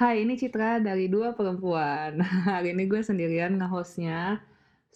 Hai, 0.00 0.24
ini 0.24 0.32
Citra 0.32 0.80
dari 0.80 1.12
Dua 1.12 1.36
Perempuan. 1.36 2.24
Hari 2.48 2.72
ini 2.72 2.88
gue 2.88 3.04
sendirian 3.04 3.52
nge-host-nya. 3.60 4.40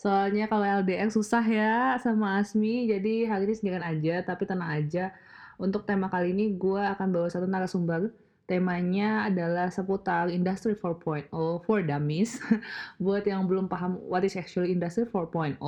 Soalnya 0.00 0.49
kalau 0.49 0.65
LDR 0.65 1.12
susah 1.12 1.45
ya 1.45 2.00
sama 2.00 2.41
Asmi, 2.41 2.88
jadi 2.88 3.29
hari 3.29 3.45
ini 3.45 3.53
sendirian 3.53 3.85
aja, 3.85 4.25
tapi 4.25 4.48
tenang 4.48 4.72
aja. 4.72 5.12
Untuk 5.61 5.85
tema 5.85 6.09
kali 6.09 6.32
ini 6.32 6.56
gue 6.56 6.80
akan 6.80 7.12
bawa 7.12 7.29
satu 7.29 7.45
narasumber. 7.45 8.17
Temanya 8.48 9.29
adalah 9.29 9.69
seputar 9.69 10.32
Industry 10.32 10.72
4.0 10.72 11.28
for 11.68 11.84
Dummies. 11.84 12.40
Buat 13.04 13.28
yang 13.28 13.44
belum 13.44 13.68
paham 13.68 14.00
what 14.08 14.24
is 14.24 14.40
actually 14.40 14.72
Industry 14.72 15.04
4.0, 15.04 15.60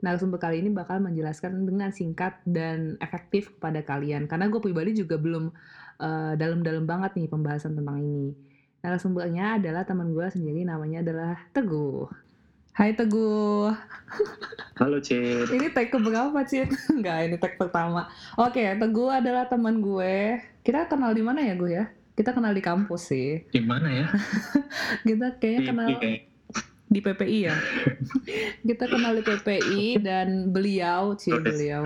narasumber 0.00 0.40
kali 0.40 0.64
ini 0.64 0.72
bakal 0.72 1.04
menjelaskan 1.04 1.68
dengan 1.68 1.92
singkat 1.92 2.40
dan 2.48 2.96
efektif 3.04 3.52
kepada 3.60 3.84
kalian. 3.84 4.24
Karena 4.24 4.48
gue 4.48 4.56
pribadi 4.56 4.96
juga 4.96 5.20
belum 5.20 5.52
uh, 6.00 6.32
dalam-dalam 6.32 6.88
banget 6.88 7.20
nih 7.20 7.28
pembahasan 7.28 7.76
tentang 7.76 8.00
ini. 8.00 8.48
Narasumbernya 8.80 9.60
adalah 9.60 9.84
teman 9.84 10.16
gue 10.16 10.24
sendiri, 10.32 10.64
namanya 10.64 11.04
adalah 11.04 11.36
Teguh. 11.52 12.08
Hai 12.72 12.96
Teguh. 12.96 13.68
Halo 14.80 14.96
Cid. 15.04 15.52
Ini 15.52 15.68
tag 15.76 15.92
keberapa 15.92 16.40
Cid? 16.48 16.72
Enggak, 16.88 17.18
ini 17.28 17.36
tag 17.36 17.60
pertama. 17.60 18.08
Oke, 18.40 18.64
Teguh 18.80 19.12
adalah 19.12 19.44
teman 19.52 19.84
gue. 19.84 20.40
Kita 20.64 20.88
kenal 20.88 21.12
di 21.12 21.20
mana 21.20 21.44
ya 21.44 21.52
gue 21.60 21.70
ya? 21.76 21.92
Kita 22.16 22.32
kenal 22.32 22.56
di 22.56 22.64
kampus 22.64 23.12
sih. 23.12 23.44
Di 23.52 23.60
mana 23.60 23.92
ya? 23.92 24.06
Kita 25.12 25.36
kayaknya 25.36 25.60
kenal 25.76 25.88
di, 26.00 26.24
di 26.88 27.00
PPI 27.04 27.38
ya. 27.52 27.56
Kita 28.72 28.88
kenal 28.88 29.12
di 29.12 29.22
PPI 29.28 30.00
dan 30.00 30.48
beliau, 30.56 31.12
Cid, 31.20 31.44
beliau 31.44 31.84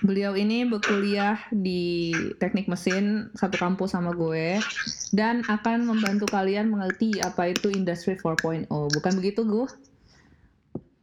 Beliau 0.00 0.38
ini 0.38 0.64
berkuliah 0.64 1.36
di 1.50 2.14
teknik 2.38 2.70
mesin 2.70 3.28
satu 3.34 3.58
kampus 3.58 3.92
sama 3.92 4.14
gue 4.14 4.62
dan 5.10 5.42
akan 5.50 5.90
membantu 5.90 6.30
kalian 6.30 6.70
mengerti 6.70 7.18
apa 7.20 7.50
itu 7.50 7.68
industri 7.68 8.14
4.0. 8.14 8.70
Bukan 8.70 9.12
begitu, 9.18 9.42
gue? 9.42 9.68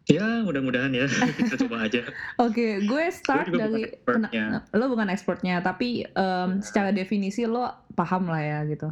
Ya, 0.07 0.23
mudah-mudahan 0.47 0.95
ya. 0.95 1.05
Kita 1.37 1.67
coba 1.67 1.83
aja. 1.83 2.07
Oke, 2.39 2.55
okay, 2.55 2.71
gue 2.87 3.03
start 3.11 3.51
gue 3.51 3.59
dari 3.59 3.83
kena, 4.07 4.63
lo 4.71 4.87
bukan 4.87 5.11
expertnya, 5.11 5.59
tapi 5.59 6.07
um, 6.15 6.63
secara 6.63 6.95
definisi 6.95 7.43
lo 7.43 7.67
paham 7.91 8.31
lah 8.31 8.39
ya 8.39 8.59
gitu. 8.71 8.87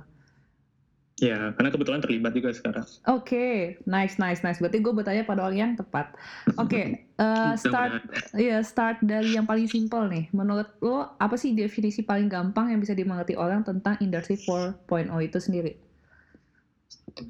Ya, 1.16 1.56
karena 1.56 1.72
kebetulan 1.72 2.04
terlibat 2.04 2.36
juga 2.36 2.52
sekarang. 2.52 2.84
Oke, 3.08 3.24
okay. 3.24 3.56
nice, 3.88 4.20
nice, 4.20 4.44
nice. 4.44 4.60
Berarti 4.60 4.84
gue 4.84 4.92
bertanya 4.92 5.24
pada 5.24 5.48
orang 5.48 5.56
yang 5.56 5.74
tepat. 5.80 6.12
Oke, 6.60 6.68
okay. 6.68 6.86
uh, 7.24 7.56
start, 7.56 8.04
ya 8.36 8.60
yeah, 8.60 8.60
start 8.60 9.00
dari 9.00 9.32
yang 9.32 9.48
paling 9.48 9.64
simpel 9.72 10.12
nih. 10.12 10.28
Menurut 10.36 10.76
lo, 10.84 11.16
apa 11.16 11.40
sih 11.40 11.56
definisi 11.56 12.04
paling 12.04 12.28
gampang 12.28 12.68
yang 12.68 12.84
bisa 12.84 12.92
dimengerti 12.92 13.40
orang 13.40 13.64
tentang 13.64 13.96
Industry 14.04 14.36
4.0 14.44 15.08
itu 15.24 15.40
sendiri? 15.40 15.72
Oke, 17.16 17.24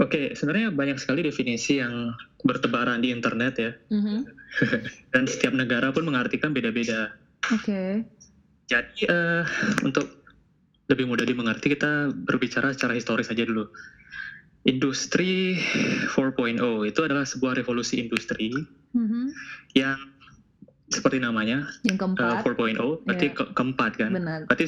okay, 0.00 0.24
sebenarnya 0.32 0.72
banyak 0.72 0.96
sekali 0.96 1.20
definisi 1.20 1.84
yang 1.84 2.16
bertebaran 2.40 3.04
di 3.04 3.12
internet 3.12 3.54
ya. 3.60 3.72
Mm-hmm. 3.92 4.18
Dan 5.12 5.28
setiap 5.28 5.52
negara 5.52 5.92
pun 5.92 6.08
mengartikan 6.08 6.56
beda-beda. 6.56 7.12
Oke. 7.52 7.68
Okay. 7.68 7.90
Jadi 8.64 9.12
uh, 9.12 9.44
untuk 9.84 10.23
lebih 10.88 11.08
mudah 11.08 11.24
dimengerti 11.24 11.72
kita 11.72 12.12
berbicara 12.12 12.72
secara 12.76 12.92
historis 12.92 13.28
saja 13.28 13.44
dulu. 13.44 13.68
Industri 14.64 15.60
4.0 16.08 16.56
itu 16.88 17.00
adalah 17.04 17.28
sebuah 17.28 17.60
revolusi 17.60 18.00
industri 18.00 18.48
mm-hmm. 18.96 19.24
yang 19.76 20.00
seperti 20.88 21.20
namanya 21.20 21.68
yang 21.84 22.00
keempat. 22.00 22.44
Uh, 22.44 22.56
4.0 22.56 23.04
berarti 23.04 23.26
yeah. 23.28 23.36
ke 23.36 23.44
keempat 23.52 23.92
kan. 24.00 24.10
Benar. 24.12 24.40
Berarti 24.48 24.66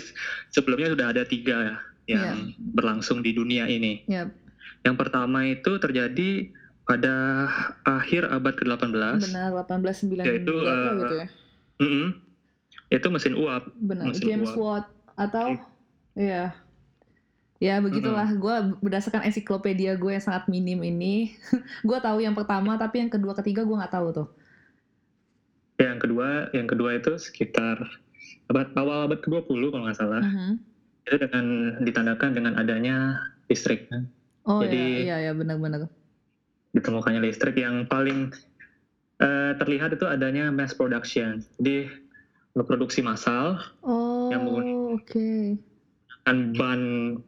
sebelumnya 0.53 0.92
sudah 0.92 1.06
ada 1.12 1.22
tiga 1.25 1.81
yang 2.09 2.53
yeah. 2.53 2.72
berlangsung 2.77 3.25
di 3.25 3.33
dunia 3.33 3.69
ini. 3.69 4.05
Yep. 4.09 4.28
Yang 4.84 4.97
pertama 5.00 5.48
itu 5.48 5.81
terjadi 5.81 6.53
pada 6.87 7.48
akhir 7.83 8.31
abad 8.31 8.55
ke-18. 8.55 9.19
Benar, 9.27 9.48
1892 9.67 10.22
yaitu, 10.22 10.55
uh, 10.55 10.94
gitu 11.03 11.15
ya. 11.19 11.26
Mm 11.82 11.91
-mm, 11.91 12.06
itu 12.94 13.06
mesin 13.10 13.34
uap. 13.34 13.62
Benar, 13.75 14.05
mesin 14.15 14.22
James 14.22 14.53
uap. 14.55 14.60
Watt 14.62 14.87
atau 15.16 15.56
Iya. 16.16 16.56
Ya 17.56 17.81
begitulah, 17.81 18.28
mm 18.28 18.37
-hmm. 18.37 18.43
gue 18.43 18.56
berdasarkan 18.84 19.25
ensiklopedia 19.25 19.97
gue 19.97 20.12
yang 20.12 20.25
sangat 20.25 20.44
minim 20.49 20.77
ini, 20.84 21.32
gue 21.88 21.99
tahu 22.04 22.21
yang 22.21 22.37
pertama, 22.37 22.77
tapi 22.77 23.00
yang 23.00 23.09
kedua, 23.09 23.32
ketiga 23.41 23.65
gue 23.65 23.77
nggak 23.77 23.94
tahu 23.97 24.09
tuh. 24.12 24.28
Yang 25.81 26.09
kedua, 26.09 26.28
yang 26.53 26.69
kedua 26.69 27.00
itu 27.00 27.16
sekitar 27.16 27.81
abad 28.53 28.69
awal 28.76 29.09
abad 29.09 29.21
ke-20 29.25 29.72
kalau 29.72 29.84
nggak 29.88 29.97
salah. 29.97 30.21
Mm 30.21 30.32
-hmm. 30.32 30.53
Itu 31.06 31.16
dengan 31.16 31.44
ditandakan 31.81 32.31
dengan 32.37 32.53
adanya 32.60 32.97
listrik 33.49 33.88
kan. 33.88 34.05
Oh 34.44 34.60
Jadi, 34.60 35.09
iya, 35.09 35.16
iya, 35.16 35.16
iya 35.28 35.32
benar-benar. 35.32 35.88
Ditemukannya 36.76 37.25
listrik 37.25 37.56
yang 37.56 37.88
paling 37.88 38.37
uh, 39.25 39.53
terlihat 39.56 39.97
itu 39.97 40.05
adanya 40.05 40.53
mass 40.53 40.76
production. 40.76 41.41
Jadi 41.56 41.88
produksi 42.53 43.00
massal. 43.00 43.65
Oh, 43.81 44.28
oke. 44.28 45.00
Okay 45.09 45.56
kan 46.26 46.50
ban 46.59 46.81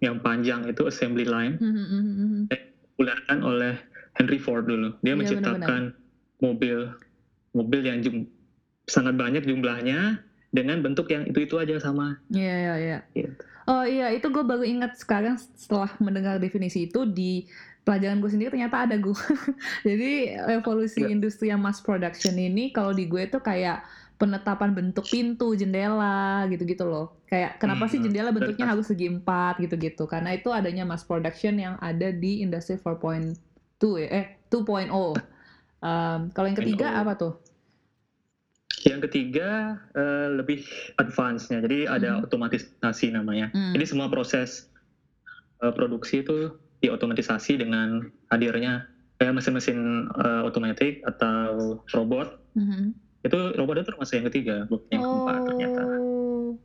yang 0.03 0.19
panjang 0.19 0.67
itu 0.67 0.91
assembly 0.91 1.23
line 1.23 1.55
mm 1.55 1.71
-hmm. 1.71 2.43
dipopulerkan 2.51 3.39
oleh 3.47 3.79
Henry 4.19 4.43
Ford 4.43 4.67
dulu. 4.67 4.99
Dia 5.07 5.15
yeah, 5.15 5.19
menciptakan 5.23 5.63
benar 5.63 5.95
-benar. 5.95 6.43
mobil 6.43 6.79
mobil 7.55 7.81
yang 7.87 8.03
jum, 8.03 8.27
sangat 8.91 9.15
banyak 9.15 9.47
jumlahnya 9.47 10.19
dengan 10.51 10.83
bentuk 10.83 11.07
yang 11.15 11.31
itu-itu 11.31 11.63
aja 11.63 11.79
sama. 11.79 12.19
Iya 12.35 12.43
yeah, 12.43 12.57
iya 12.59 12.67
yeah, 12.67 12.79
iya. 12.83 13.01
Yeah. 13.15 13.33
Oh 13.69 13.85
iya 13.85 14.07
itu 14.17 14.27
gue 14.33 14.43
baru 14.43 14.65
ingat 14.65 14.97
sekarang 14.97 15.37
setelah 15.37 15.93
mendengar 16.01 16.41
definisi 16.41 16.89
itu 16.89 17.05
di 17.05 17.45
pelajaran 17.85 18.19
gue 18.19 18.31
sendiri 18.33 18.51
ternyata 18.51 18.89
ada 18.89 18.97
gue. 18.97 19.13
Jadi 19.89 20.35
evolusi 20.51 21.05
yeah. 21.05 21.13
industri 21.15 21.53
yang 21.53 21.61
mass 21.61 21.85
production 21.85 22.35
ini 22.35 22.75
kalau 22.75 22.97
di 22.97 23.07
gue 23.07 23.29
itu 23.29 23.39
kayak 23.39 23.85
penetapan 24.19 24.75
bentuk 24.75 25.07
pintu, 25.07 25.55
jendela 25.55 26.43
gitu-gitu 26.51 26.83
loh. 26.83 27.23
Kayak 27.31 27.63
kenapa 27.63 27.87
hmm, 27.87 27.93
sih 27.95 27.99
jendela 28.03 28.35
bentuknya 28.35 28.67
harus 28.67 28.91
segi 28.91 29.07
empat 29.07 29.63
gitu-gitu? 29.63 30.11
Karena 30.11 30.35
itu 30.35 30.51
adanya 30.51 30.83
mass 30.83 31.07
production 31.07 31.55
yang 31.55 31.79
ada 31.79 32.11
di 32.11 32.43
industri 32.43 32.75
4.2 32.83 33.39
ya, 34.03 34.09
eh 34.11 34.27
2.0. 34.51 34.91
Um, 34.91 36.21
kalau 36.35 36.47
yang 36.51 36.59
ketiga 36.59 36.99
apa 36.99 37.15
tuh? 37.15 37.39
Yang 38.83 39.07
ketiga 39.11 39.79
uh, 39.95 40.35
lebih 40.35 40.67
advance-nya, 40.99 41.63
jadi 41.63 41.87
ada 41.87 42.19
hmm. 42.19 42.27
otomatisasi 42.27 43.15
namanya. 43.15 43.55
Hmm. 43.55 43.71
Jadi 43.79 43.87
semua 43.87 44.11
proses 44.11 44.67
uh, 45.63 45.71
produksi 45.71 46.27
itu 46.27 46.59
diotomatisasi 46.83 47.63
dengan 47.63 48.11
hadirnya 48.35 48.91
kayak 49.23 49.35
mesin-mesin 49.35 50.11
uh, 50.19 50.43
otomatis 50.43 50.99
atau 51.07 51.79
robot. 51.95 52.35
Hmm 52.59 52.99
itu 53.27 53.39
itu 53.51 53.89
termasuk 53.91 54.15
yang 54.15 54.27
ketiga 54.31 54.55
bukan 54.71 54.89
yang 54.95 55.03
oh, 55.03 55.11
keempat 55.11 55.35
ternyata. 55.51 55.83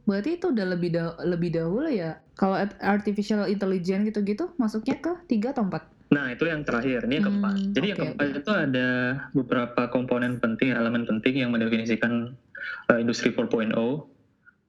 Berarti 0.03 0.29
itu 0.37 0.45
udah 0.53 0.65
lebih 0.69 0.89
dah 0.93 1.07
lebih 1.25 1.49
dahulu 1.55 1.89
ya? 1.89 2.21
Kalau 2.37 2.55
artificial 2.81 3.49
intelligence 3.49 4.05
gitu-gitu 4.09 4.53
masuknya 4.61 4.95
ke 5.01 5.11
tiga 5.25 5.51
atau 5.51 5.65
empat? 5.65 5.89
Nah 6.13 6.29
itu 6.29 6.45
yang 6.45 6.61
terakhir 6.61 7.09
ini 7.09 7.19
yang 7.19 7.25
keempat. 7.25 7.55
Hmm, 7.57 7.71
jadi 7.73 7.85
okay, 7.85 7.89
yang 7.89 7.99
keempat 7.99 8.27
okay. 8.29 8.39
itu 8.39 8.51
ada 8.53 8.87
beberapa 9.33 9.81
komponen 9.89 10.37
penting 10.37 10.69
elemen 10.77 11.09
penting 11.09 11.41
yang 11.41 11.49
mendefinisikan 11.49 12.37
uh, 12.93 12.97
industri 13.01 13.33
4.0 13.33 13.73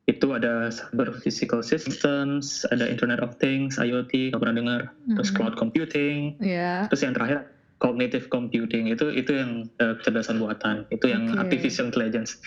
itu 0.04 0.36
ada 0.36 0.68
cyber 0.68 1.16
physical 1.16 1.64
systems, 1.64 2.68
ada 2.68 2.84
Internet 2.84 3.24
of 3.24 3.40
Things, 3.40 3.80
IoT, 3.80 4.36
nggak 4.36 4.40
pernah 4.40 4.56
dengar, 4.56 4.80
mm 4.84 4.92
-hmm. 4.92 5.16
terus 5.16 5.32
cloud 5.32 5.56
computing, 5.56 6.36
yeah. 6.44 6.84
terus 6.92 7.00
yang 7.00 7.16
terakhir 7.16 7.48
cognitive 7.84 8.32
computing 8.32 8.88
itu 8.88 9.12
itu 9.12 9.36
yang 9.36 9.68
uh, 9.84 10.00
kecerdasan 10.00 10.40
buatan. 10.40 10.88
Itu 10.88 11.12
yang 11.12 11.28
okay. 11.28 11.44
artificial 11.44 11.92
intelligence. 11.92 12.40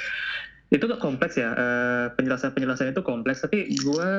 Itu 0.73 0.89
kompleks 0.97 1.37
ya? 1.37 1.53
Uh, 1.53 2.05
penjelasan 2.17 2.57
penjelasan 2.57 2.89
itu 2.89 3.05
kompleks. 3.05 3.45
Tapi 3.45 3.69
gue 3.77 4.09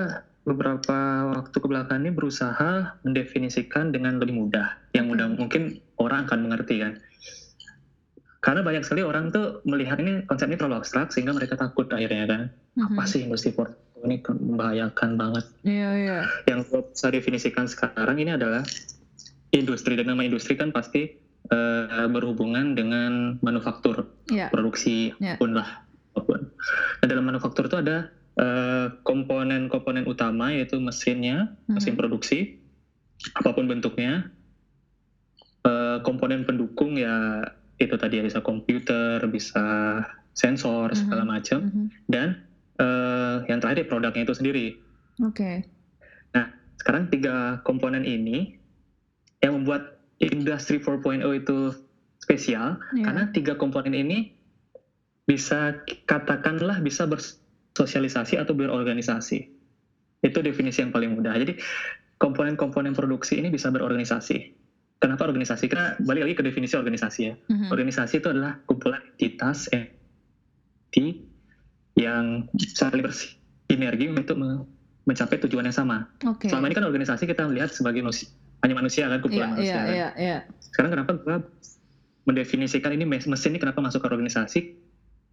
beberapa 0.46 1.28
waktu 1.34 1.56
ke 1.58 1.66
belakang 1.66 2.06
ini 2.06 2.14
berusaha 2.14 2.94
mendefinisikan 3.02 3.90
dengan 3.90 4.22
lebih 4.22 4.38
mudah. 4.38 4.78
Yang 4.94 5.06
mudah 5.10 5.26
mungkin 5.34 5.82
orang 5.98 6.30
akan 6.30 6.46
mengerti 6.46 6.86
kan? 6.86 7.02
Karena 8.38 8.62
banyak 8.62 8.86
sekali 8.86 9.02
orang 9.02 9.34
tuh 9.34 9.60
melihat 9.66 9.98
ini 9.98 10.22
konsep 10.30 10.46
ini 10.46 10.56
terlalu 10.56 10.80
abstrak 10.80 11.10
sehingga 11.10 11.34
mereka 11.34 11.58
takut 11.58 11.90
akhirnya 11.90 12.24
kan? 12.30 12.42
Mm-hmm. 12.78 12.94
apa 12.94 13.02
sih 13.10 13.26
industri 13.26 13.50
ini 14.06 14.22
membahayakan 14.22 15.18
banget. 15.18 15.44
Yeah, 15.66 15.94
yeah. 15.98 16.22
yang 16.46 16.62
gue 16.62 16.86
bisa 16.94 17.10
definisikan 17.10 17.66
sekarang 17.66 18.22
ini 18.22 18.38
adalah 18.38 18.62
industri 19.52 19.96
dan 19.96 20.12
nama 20.12 20.24
industri 20.24 20.54
kan 20.58 20.72
pasti 20.74 21.08
uh, 21.52 22.06
berhubungan 22.10 22.76
dengan 22.76 23.40
manufaktur 23.40 24.08
yeah. 24.28 24.52
produksi 24.52 25.16
yeah. 25.20 25.36
pun 25.40 25.56
lah 25.56 25.88
apa 26.12 26.20
pun. 26.24 26.40
Nah, 26.98 27.06
dalam 27.06 27.24
manufaktur 27.30 27.70
itu 27.70 27.78
ada 27.78 28.10
eh, 28.34 28.86
komponen-komponen 29.06 30.02
uh, 30.02 30.10
utama 30.10 30.50
yaitu 30.50 30.82
mesinnya, 30.82 31.54
mm-hmm. 31.54 31.74
mesin 31.78 31.94
produksi 31.94 32.58
apa 33.38 33.54
pun 33.54 33.70
bentuknya. 33.70 34.34
Uh, 35.62 36.00
komponen 36.06 36.46
pendukung 36.46 36.96
ya 36.96 37.44
itu 37.78 37.94
tadi 37.98 38.18
ya 38.18 38.24
bisa 38.24 38.42
komputer, 38.42 39.22
bisa 39.30 39.66
sensor 40.34 40.90
mm-hmm. 40.90 41.02
segala 41.06 41.22
macam 41.22 41.60
mm-hmm. 41.66 41.86
dan 42.10 42.42
uh, 42.82 43.46
yang 43.46 43.62
terakhir 43.62 43.86
produknya 43.86 44.26
itu 44.26 44.34
sendiri. 44.34 44.66
Oke. 45.22 45.34
Okay. 45.34 45.56
Nah, 46.34 46.50
sekarang 46.82 47.10
tiga 47.10 47.62
komponen 47.62 48.06
ini 48.06 48.57
yang 49.40 49.62
membuat 49.62 49.82
industri 50.18 50.82
4.0 50.82 51.22
itu 51.34 51.70
spesial 52.18 52.76
Iya. 52.92 53.04
karena 53.06 53.22
tiga 53.30 53.54
komponen 53.54 53.94
ini 53.94 54.34
bisa 55.24 55.76
katakanlah 56.04 56.80
bisa 56.80 57.06
bersosialisasi 57.06 58.40
atau 58.40 58.56
berorganisasi. 58.56 59.44
Itu 60.18 60.38
definisi 60.42 60.82
yang 60.82 60.90
paling 60.90 61.14
mudah. 61.14 61.36
Jadi 61.36 61.54
komponen-komponen 62.18 62.90
produksi 62.90 63.38
ini 63.38 63.46
bisa 63.46 63.70
berorganisasi. 63.70 64.50
Kenapa 64.98 65.30
organisasi? 65.30 65.70
Karena 65.70 65.94
balik 66.02 66.26
lagi 66.26 66.34
ke 66.34 66.42
definisi 66.42 66.74
organisasi 66.74 67.20
ya. 67.22 67.34
Mhm. 67.46 67.70
Organisasi 67.70 68.18
itu 68.18 68.34
adalah 68.34 68.58
kumpulan 68.66 68.98
entitas 69.14 69.70
entiti 69.70 71.22
yang 71.94 72.42
saling 72.74 73.06
bersinergi 73.06 74.10
untuk 74.10 74.34
me- 74.34 74.66
mencapai 75.06 75.38
tujuan 75.46 75.70
yang 75.70 75.76
sama. 75.76 76.10
Oke. 76.26 76.50
Selama 76.50 76.66
ini 76.66 76.74
kan 76.74 76.84
organisasi 76.84 77.24
kita 77.24 77.46
melihat 77.46 77.70
sebagai 77.70 78.02
hanya 78.58 78.74
manusia 78.74 79.06
kan 79.06 79.18
kumpulan 79.22 79.48
iya, 79.48 79.54
manusia. 79.54 79.74
kan. 79.78 79.86
iya, 79.88 80.08
iya. 80.18 80.38
Sekarang 80.58 80.90
kenapa 80.94 81.10
gue 81.14 81.36
mendefinisikan 82.26 82.92
ini 82.92 83.06
mes- 83.06 83.28
mesin 83.30 83.54
ini 83.54 83.60
kenapa 83.62 83.78
masuk 83.80 84.02
ke 84.02 84.08
organisasi? 84.10 84.60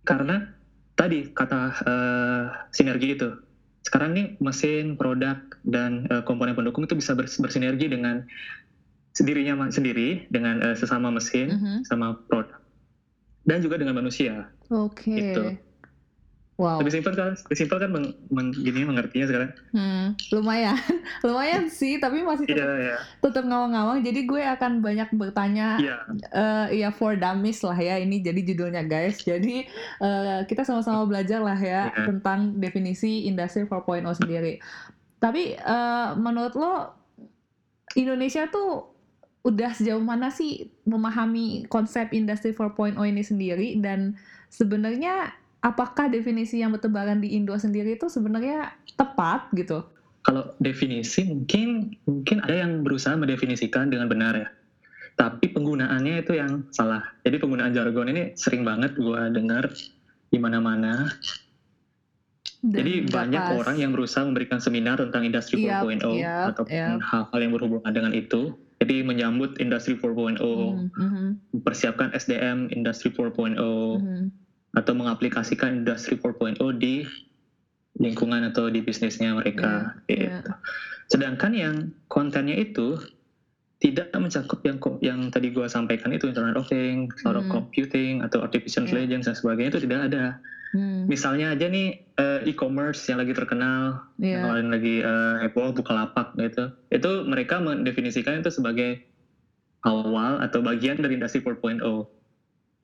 Karena 0.06 0.45
tadi 0.94 1.33
kata 1.33 1.62
eh, 1.83 2.44
sinergi 2.72 3.18
itu. 3.18 3.30
Sekarang 3.81 4.18
nih 4.18 4.38
mesin, 4.42 4.94
produk 4.98 5.38
dan 5.66 6.06
eh, 6.10 6.22
komponen 6.22 6.54
pendukung 6.54 6.86
itu 6.86 6.94
bisa 6.94 7.13
bers- 7.13 7.38
bersinergi 7.38 7.89
dengan 7.89 8.22
sendirinya 9.16 9.69
sendiri 9.69 10.30
dengan 10.30 10.62
eh, 10.62 10.75
sesama 10.77 11.10
mesin, 11.10 11.50
Mhm. 11.56 11.75
sama 11.88 12.19
produk 12.30 12.62
dan 13.45 13.62
juga 13.62 13.77
dengan 13.77 13.98
manusia. 13.98 14.50
Oke. 14.69 15.13
Gitu. 15.13 15.44
Wow. 16.55 16.79
Lebih 16.79 16.95
simpel 16.95 17.13
kan? 17.19 17.35
Lebih 17.35 17.57
simpel 17.59 17.77
kan 17.83 17.89
meng, 17.91 18.15
meng- 18.31 18.55
gini 18.55 18.87
mengertinya 18.87 19.27
sekarang? 19.27 19.51
Hmm, 19.75 20.15
lumayan, 20.31 20.79
lumayan 21.27 21.67
sih, 21.67 21.99
tapi 21.99 22.23
masih 22.23 22.47
tetap, 22.47 22.79
iya. 22.79 22.95
tetap 23.19 23.43
ngawang-ngawang. 23.43 23.99
Jadi 23.99 24.23
gue 24.23 24.39
akan 24.39 24.79
banyak 24.79 25.11
bertanya, 25.11 25.75
Iya. 25.83 25.97
eh 26.31 26.79
ya 26.79 26.95
for 26.95 27.19
dummies 27.19 27.59
lah 27.59 27.75
ya 27.75 27.99
ini 27.99 28.23
jadi 28.23 28.39
judulnya 28.39 28.87
guys. 28.87 29.19
Jadi 29.19 29.67
eh, 29.99 30.39
kita 30.47 30.63
sama-sama 30.63 31.03
belajar 31.03 31.43
lah 31.43 31.59
ya 31.59 31.91
Iya. 31.91 32.07
tentang 32.07 32.55
definisi 32.55 33.27
industri 33.27 33.67
4.0 33.67 34.07
sendiri. 34.15 34.63
Tapi 35.19 35.59
eh, 35.59 36.09
menurut 36.15 36.55
lo 36.55 36.73
Indonesia 37.93 38.47
tuh 38.47 38.95
udah 39.43 39.71
sejauh 39.71 40.01
mana 40.01 40.31
sih 40.31 40.71
memahami 40.83 41.67
konsep 41.67 42.09
industri 42.11 42.49
4.0 42.49 42.97
ini 42.97 43.21
sendiri 43.21 43.67
dan 43.77 44.15
sebenarnya 44.47 45.35
apakah 45.65 46.13
definisi 46.13 46.62
yang 46.62 46.69
bertebaran 46.77 47.17
di 47.17 47.33
Indo 47.33 47.57
sendiri 47.57 47.97
itu 47.97 48.06
sebenarnya 48.06 48.69
tepat 48.94 49.50
gitu? 49.57 49.81
Kalau 50.21 50.53
definisi 50.62 51.25
mungkin 51.25 51.89
mungkin 52.06 52.38
ada 52.45 52.65
yang 52.65 52.85
berusaha 52.85 53.17
mendefinisikan 53.17 53.89
dengan 53.89 54.06
benar 54.06 54.38
ya. 54.38 54.50
Tapi 55.17 55.50
penggunaannya 55.50 56.21
itu 56.21 56.38
yang 56.38 56.62
salah. 56.69 57.01
Jadi 57.25 57.41
penggunaan 57.41 57.73
jargon 57.73 58.13
ini 58.13 58.35
sering 58.38 58.62
banget 58.62 58.94
gua 58.94 59.31
dengar 59.33 59.69
di 60.29 60.38
mana-mana. 60.38 61.09
Dan 62.65 62.81
Jadi 62.81 62.94
banyak 63.13 63.44
pas. 63.45 63.57
orang 63.62 63.77
yang 63.77 63.94
berusaha 63.94 64.25
memberikan 64.25 64.57
seminar 64.57 64.97
tentang 64.97 65.21
industri 65.21 65.62
Yap, 65.62 65.85
4.0 65.85 66.17
yap, 66.17 66.57
ataupun 66.57 66.97
yap. 66.97 67.06
hal-hal 67.06 67.39
yang 67.45 67.53
berhubungan 67.53 67.94
dengan 67.94 68.12
itu. 68.17 68.57
Jadi 68.81 69.06
menyambut 69.06 69.62
industri 69.62 69.94
4.0, 69.94 70.41
Mhm, 70.41 70.89
mhm, 70.97 71.25
mempersiapkan 71.53 72.09
SDM 72.12 72.67
industri 72.73 73.13
4.0 73.13 74.01
mhm. 74.01 74.33
Atau 74.75 74.92
mengaplikasikan 74.94 75.81
industri 75.83 76.19
4.0 76.19 76.60
di 76.75 77.07
lingkungan 77.95 78.44
atau 78.51 78.68
di 78.68 78.83
bisnisnya 78.83 79.39
mereka. 79.39 79.95
Iya, 80.12 80.44
gitu. 80.44 80.51
Sedangkan 81.16 81.51
yang 81.56 81.75
kontennya 82.12 82.60
itu 82.60 83.00
tidak 83.80 84.12
mencakup 84.16 84.60
yang 84.63 84.80
yang 85.04 85.19
tadi 85.31 85.51
gua 85.51 85.68
sampaikan 85.68 86.12
itu 86.12 86.27
Internet 86.31 86.56
of 86.60 86.68
Things, 86.68 87.12
cloud 87.24 87.39
Hmm. 87.44 87.51
computing 87.51 88.24
atau 88.24 88.44
artificial 88.44 88.83
Iya. 88.83 89.00
intelligence 89.04 89.31
dan 89.31 89.36
sebagainya 89.36 89.69
itu 89.75 89.81
tidak 89.88 90.00
ada. 90.12 90.25
Hmm, 90.75 91.07
Misalnya 91.07 91.56
aja 91.56 91.68
nih 91.72 91.95
eh, 92.16 92.39
e-commerce 92.48 93.04
yang 93.12 93.19
lagi 93.19 93.36
terkenal, 93.36 94.00
yang 94.19 94.39
Iya. 94.39 94.44
kemarin 94.44 94.68
lagi 94.72 94.95
eh, 95.04 95.36
heboh 95.48 95.75
Bukalapak 95.75 96.31
gitu. 96.39 96.72
Itu 96.92 97.27
mereka 97.27 97.60
mendefinisikan 97.60 98.39
itu 98.39 98.51
sebagai 98.51 99.00
awal 99.83 100.39
atau 100.42 100.63
bagian 100.63 101.00
dari 101.00 101.19
industri 101.19 101.44
4.0. 101.44 102.07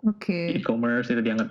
Oke. 0.03 0.55
E-commerce 0.55 1.07
itu 1.09 1.23
dianggap 1.23 1.47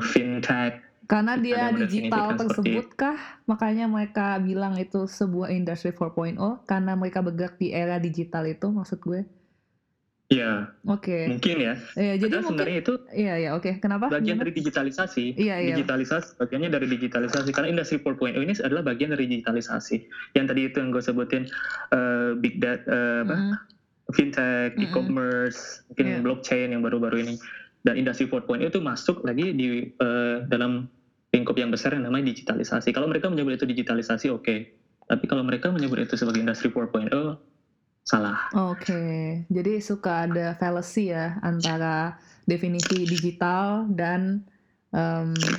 fintech. 0.00 0.80
Karena 1.04 1.36
dia 1.36 1.68
digital 1.68 2.32
seperti 2.32 2.40
tersebut 2.48 2.86
kah, 2.96 3.18
makanya 3.44 3.84
mereka 3.84 4.40
bilang 4.40 4.80
itu 4.80 5.04
sebuah 5.04 5.52
industri 5.52 5.92
4.0 5.92 6.32
karena 6.64 6.96
mereka 6.96 7.20
bergerak 7.20 7.60
di 7.60 7.76
era 7.76 8.00
digital 8.00 8.48
itu 8.48 8.72
maksud 8.72 8.98
gue. 9.04 9.28
Ya, 10.32 10.72
Oke. 10.88 11.28
mungkin 11.28 11.60
ya. 11.60 11.74
Iya, 11.92 12.16
jadi 12.16 12.40
Padahal 12.40 12.44
mungkin 12.48 12.48
sebenarnya 12.48 12.78
itu 12.80 12.92
iya 13.12 13.34
ya, 13.36 13.50
oke. 13.52 13.70
Kenapa? 13.76 14.08
bagian 14.08 14.24
Gimana? 14.34 14.40
dari 14.48 14.52
digitalisasi. 14.56 15.24
Iya, 15.36 15.54
iya. 15.60 15.76
Digitalisasi, 15.76 16.40
bagiannya 16.40 16.70
dari 16.72 16.86
digitalisasi. 16.88 17.50
Karena 17.52 17.68
industri 17.68 18.00
4.0 18.00 18.40
ini 18.40 18.56
adalah 18.56 18.80
bagian 18.80 19.12
dari 19.12 19.28
digitalisasi. 19.28 20.00
Yang 20.32 20.44
tadi 20.48 20.60
itu 20.64 20.76
yang 20.80 20.88
gue 20.88 21.02
sebutin 21.04 21.44
eh, 21.92 22.30
big 22.40 22.56
data, 22.56 22.82
eh, 22.88 23.20
apa, 23.28 23.36
Mhm. 23.36 23.52
fintech, 24.16 24.70
Mm-mm. 24.74 24.84
e-commerce, 24.88 25.84
mungkin 25.92 26.06
Iya. 26.08 26.18
blockchain 26.24 26.68
yang 26.72 26.80
baru-baru 26.80 27.28
ini. 27.28 27.34
Dan 27.84 28.00
industri 28.00 28.24
4.0 28.24 28.64
itu 28.64 28.80
masuk 28.80 29.20
lagi 29.28 29.52
di 29.52 29.92
eh, 29.92 30.36
dalam 30.48 30.88
lingkup 31.34 31.56
yang 31.58 31.68
besar 31.68 31.92
yang 31.92 32.08
namanya 32.08 32.32
digitalisasi. 32.32 32.94
Kalau 32.96 33.10
mereka 33.10 33.28
menyebut 33.28 33.60
itu 33.60 33.66
digitalisasi, 33.68 34.32
oke. 34.32 34.54
Tapi 35.04 35.24
kalau 35.28 35.44
mereka 35.44 35.68
menyebut 35.68 36.00
itu 36.08 36.16
sebagai 36.16 36.40
industri 36.40 36.72
4.0, 36.72 37.12
salah. 38.04 38.48
Oke, 38.52 39.44
jadi 39.48 39.80
suka 39.80 40.28
ada 40.28 40.54
fallacy 40.60 41.10
ya 41.10 41.40
antara 41.40 42.20
definisi 42.44 43.08
digital 43.08 43.88
dan 43.88 44.44
em, 44.92 45.56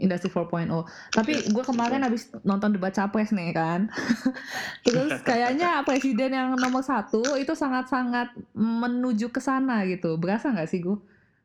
industri 0.00 0.32
4.0. 0.32 0.68
Tapi 1.12 1.48
gue 1.48 1.64
kemarin 1.64 2.02
habis 2.02 2.32
nonton 2.42 2.74
debat 2.74 2.90
capres 2.90 3.30
nih 3.30 3.52
kan, 3.54 3.92
terus 4.84 5.20
kayaknya 5.22 5.84
presiden 5.84 6.34
yang 6.34 6.48
nomor 6.56 6.82
satu 6.82 7.36
itu 7.38 7.52
sangat-sangat 7.52 8.32
menuju 8.56 9.30
ke 9.30 9.38
sana 9.38 9.84
gitu. 9.86 10.16
Berasa 10.18 10.50
nggak 10.50 10.68
sih 10.68 10.80
gue? 10.82 10.98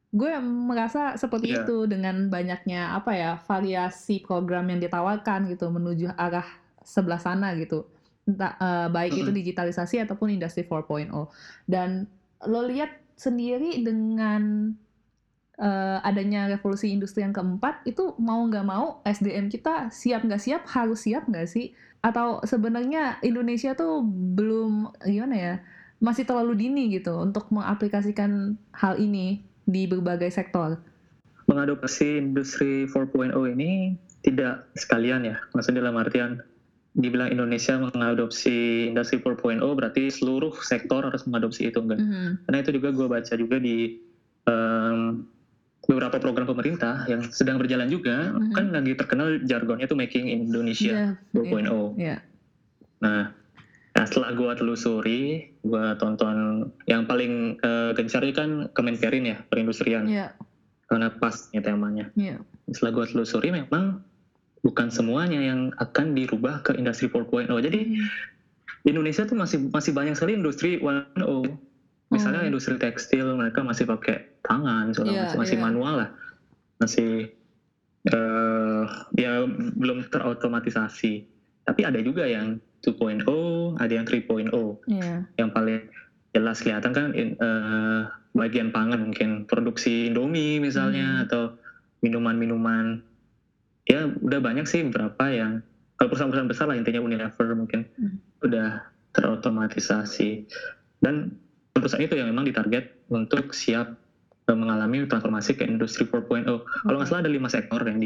Gue 0.09 0.33
merasa 0.41 1.13
seperti 1.21 1.53
Iya. 1.53 1.61
itu 1.65 1.85
dengan 1.85 2.33
banyaknya 2.33 2.97
apa 2.97 3.11
ya 3.13 3.31
variasi 3.45 4.25
program 4.25 4.65
yang 4.73 4.81
ditawarkan 4.81 5.45
gitu 5.53 5.69
menuju 5.69 6.09
arah 6.17 6.45
sebelah 6.81 7.21
sana 7.21 7.53
gitu. 7.53 7.85
Entah 8.25 8.57
eh, 8.57 8.87
baik 8.89 9.13
itu 9.21 9.29
Mm-mm. 9.29 9.37
digitalisasi 9.37 10.01
ataupun 10.01 10.33
industri 10.33 10.65
4.0. 10.65 11.29
Dan 11.69 12.09
lo 12.41 12.65
lihat 12.65 12.89
sendiri 13.13 13.85
dengan 13.85 14.73
eh, 15.59 15.99
adanya 16.01 16.47
revolusi 16.49 16.89
industri 16.89 17.21
yang 17.21 17.35
keempat 17.35 17.83
itu 17.85 18.15
mau 18.17 18.41
nggak 18.47 18.65
mau 18.65 19.03
SDM 19.03 19.51
kita 19.51 19.91
siap 19.91 20.23
nggak 20.25 20.41
siap 20.41 20.61
harus 20.73 21.05
siap 21.05 21.29
nggak 21.29 21.45
sih? 21.45 21.75
Atau 21.99 22.39
sebenarnya 22.47 23.19
Indonesia 23.21 23.75
tuh 23.75 24.01
belum 24.07 24.89
gimana 25.05 25.35
ya 25.35 25.53
masih 25.99 26.23
terlalu 26.23 26.55
dini 26.55 26.87
gitu 26.95 27.11
untuk 27.19 27.51
mengaplikasikan 27.51 28.55
hal 28.71 28.95
ini 28.97 29.43
di 29.69 29.85
berbagai 29.85 30.33
sektor. 30.33 30.81
mengadopsi 31.45 32.21
industri 32.21 32.85
4.0 32.85 33.33
ini 33.49 33.97
tidak 34.21 34.69
sekalian 34.77 35.25
ya. 35.25 35.41
Maksudnya 35.57 35.81
dalam 35.81 35.97
artian 35.97 36.37
dibilang 36.93 37.25
Indonesia 37.33 37.73
mengadopsi 37.81 38.85
industri 38.93 39.17
4.0 39.17 39.57
berarti 39.73 40.13
seluruh 40.13 40.53
sektor 40.61 41.01
harus 41.09 41.25
mengadopsi 41.25 41.73
itu 41.73 41.81
enggak. 41.81 41.97
Mhm. 41.97 42.45
Karena 42.45 42.57
itu 42.61 42.69
juga 42.77 42.89
gue 42.93 43.07
baca 43.09 43.33
juga 43.33 43.57
di 43.57 43.97
em, 44.45 45.25
beberapa 45.89 46.21
program 46.21 46.45
pemerintah 46.45 47.09
yang 47.09 47.25
sedang 47.33 47.57
berjalan 47.57 47.89
juga 47.89 48.29
Mhm. 48.29 48.53
kan 48.53 48.65
lagi 48.69 48.93
terkenal 48.93 49.41
jargonnya 49.41 49.89
tuh 49.89 49.97
Making 49.97 50.29
Indonesia 50.45 50.93
Iya, 50.93 51.07
4.0. 51.33 51.97
iya. 51.97 52.21
Nah, 53.01 53.33
nah 53.89 54.03
setelah 54.05 54.31
gue 54.37 54.51
telusuri, 54.55 55.21
gue 55.65 55.85
tonton 55.97 56.69
yang 56.85 57.03
paling 57.03 57.57
eh, 57.59 57.91
gencar 57.97 58.21
itu 58.21 58.37
kan 58.37 58.69
Kemenperin 58.71 59.25
ya, 59.25 59.37
perindustrian. 59.49 60.05
Iya, 60.05 60.33
Karena 60.85 61.09
pas 61.13 61.49
nih 61.53 61.61
temanya 61.61 62.05
iya. 62.17 62.41
setelah 62.69 63.01
gue 63.01 63.05
telusuri 63.13 63.49
memang 63.53 64.01
bukan 64.59 64.91
semuanya 64.91 65.39
yang 65.39 65.71
akan 65.77 66.13
dirubah 66.13 66.61
ke 66.61 66.75
industri 66.75 67.07
4.0. 67.07 67.61
Jadi 67.61 67.79
Mhm. 67.95 68.07
Indonesia 68.87 69.27
tuh 69.27 69.35
masih 69.35 69.69
masih 69.69 69.91
banyak 69.91 70.15
sekali 70.15 70.39
industri 70.39 70.79
1.0. 70.79 71.59
Misalnya 72.09 72.41
Hmm. 72.41 72.49
industri 72.49 72.73
tekstil 72.75 73.37
mereka 73.37 73.61
masih 73.61 73.85
pakai 73.85 74.25
tangan, 74.41 74.89
macam, 74.89 75.05
masih 75.37 75.57
iya. 75.59 75.63
manual 75.63 75.93
lah, 76.05 76.09
masih 76.81 77.29
eh 78.07 78.83
ya 79.19 79.43
belum 79.75 80.07
terotomatisasi. 80.07 81.27
Tapi 81.69 81.85
ada 81.85 82.01
juga 82.01 82.25
yang 82.25 82.57
2.0, 82.81 83.21
ada 83.77 83.93
yang 83.93 84.03
3.0. 84.03 84.81
Iya. 84.89 85.29
Yang 85.37 85.49
paling 85.53 85.79
jelas 86.33 86.57
kelihatan 86.59 86.91
kan 86.91 87.07
in- 87.13 87.37
eh, 87.37 88.01
bagian 88.31 88.69
pangan 88.69 89.05
mungkin 89.05 89.45
produksi 89.45 90.09
Indomie 90.09 90.57
misalnya 90.57 91.21
Hmm. 91.21 91.23
atau 91.25 91.43
minuman-minuman 91.99 93.01
ya 93.83 94.05
udah 94.07 94.39
banyak 94.39 94.63
sih 94.63 94.85
beberapa 94.85 95.25
yang 95.27 95.61
kalau 95.95 96.13
perusahaan-perusahaan 96.13 96.47
besar 96.47 96.65
lah 96.69 96.77
intinya 96.77 97.01
Unilever 97.01 97.53
mungkin 97.53 97.89
Hmm. 97.91 98.21
udah 98.39 98.85
terotomatisasi 99.11 100.45
dan 100.99 101.35
perusahaan 101.71 102.01
itu 102.01 102.15
yang 102.15 102.29
memang 102.29 102.45
ditarget 102.45 102.93
untuk 103.09 103.51
siap 103.51 103.97
eh, 104.45 104.57
mengalami 104.57 105.05
transformasi 105.05 105.53
ke 105.53 105.63
industri 105.63 106.05
4.0. 106.05 106.45
Kalau 106.65 106.97
nggak 106.97 107.05
salah 107.05 107.21
ada 107.21 107.29
lima 107.29 107.45
sektor 107.47 107.81
yang 107.81 108.01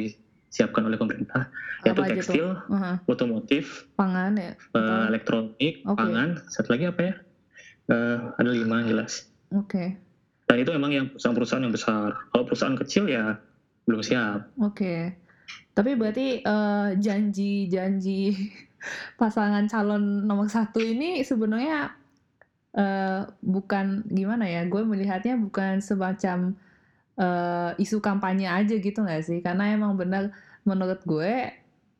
disiapkan 0.54 0.86
oleh 0.86 1.02
pemerintah, 1.02 1.50
yaitu 1.82 1.98
Apa 1.98 2.14
tekstil, 2.14 2.48
Aha. 2.70 3.02
otomotif, 3.10 3.90
Pangan 3.98 4.38
ya? 4.38 4.54
eh, 4.54 5.04
elektronik, 5.10 5.82
Oke. 5.82 5.98
pangan, 5.98 6.38
satu 6.46 6.78
lagi 6.78 6.94
apa 6.94 7.02
ya? 7.02 7.14
Eh, 7.90 8.18
ada 8.38 8.50
lima 8.54 8.86
yang 8.86 8.94
jelas. 8.94 9.26
Oke. 9.50 9.98
Dan 10.46 10.62
itu 10.62 10.70
memang 10.70 10.94
yang 10.94 11.06
perusahaan-perusahaan 11.10 11.66
yang 11.66 11.74
besar. 11.74 12.14
Kalau 12.30 12.46
perusahaan 12.46 12.78
kecil 12.78 13.10
ya 13.10 13.42
belum 13.90 14.06
siap. 14.06 14.54
Oke. 14.62 15.18
Tapi 15.74 15.98
berarti 15.98 16.46
eh, 16.46 16.90
janji-janji 17.02 18.22
pasangan 19.20 19.66
calon 19.66 20.30
nomor 20.30 20.54
satu 20.54 20.78
ini 20.78 21.26
sebenarnya 21.26 21.98
eh, 22.78 23.26
bukan 23.42 24.06
gimana 24.06 24.46
ya? 24.46 24.70
Gue 24.70 24.86
melihatnya 24.86 25.34
bukan 25.34 25.82
semacam 25.82 26.54
eh, 27.18 27.72
isu 27.82 28.00
kampanye 28.02 28.48
aja 28.50 28.76
gitu 28.78 29.00
nggak 29.04 29.24
sih? 29.24 29.40
Karena 29.46 29.74
emang 29.74 29.94
benar 29.98 30.34
menurut 30.66 31.02
gue, 31.06 31.52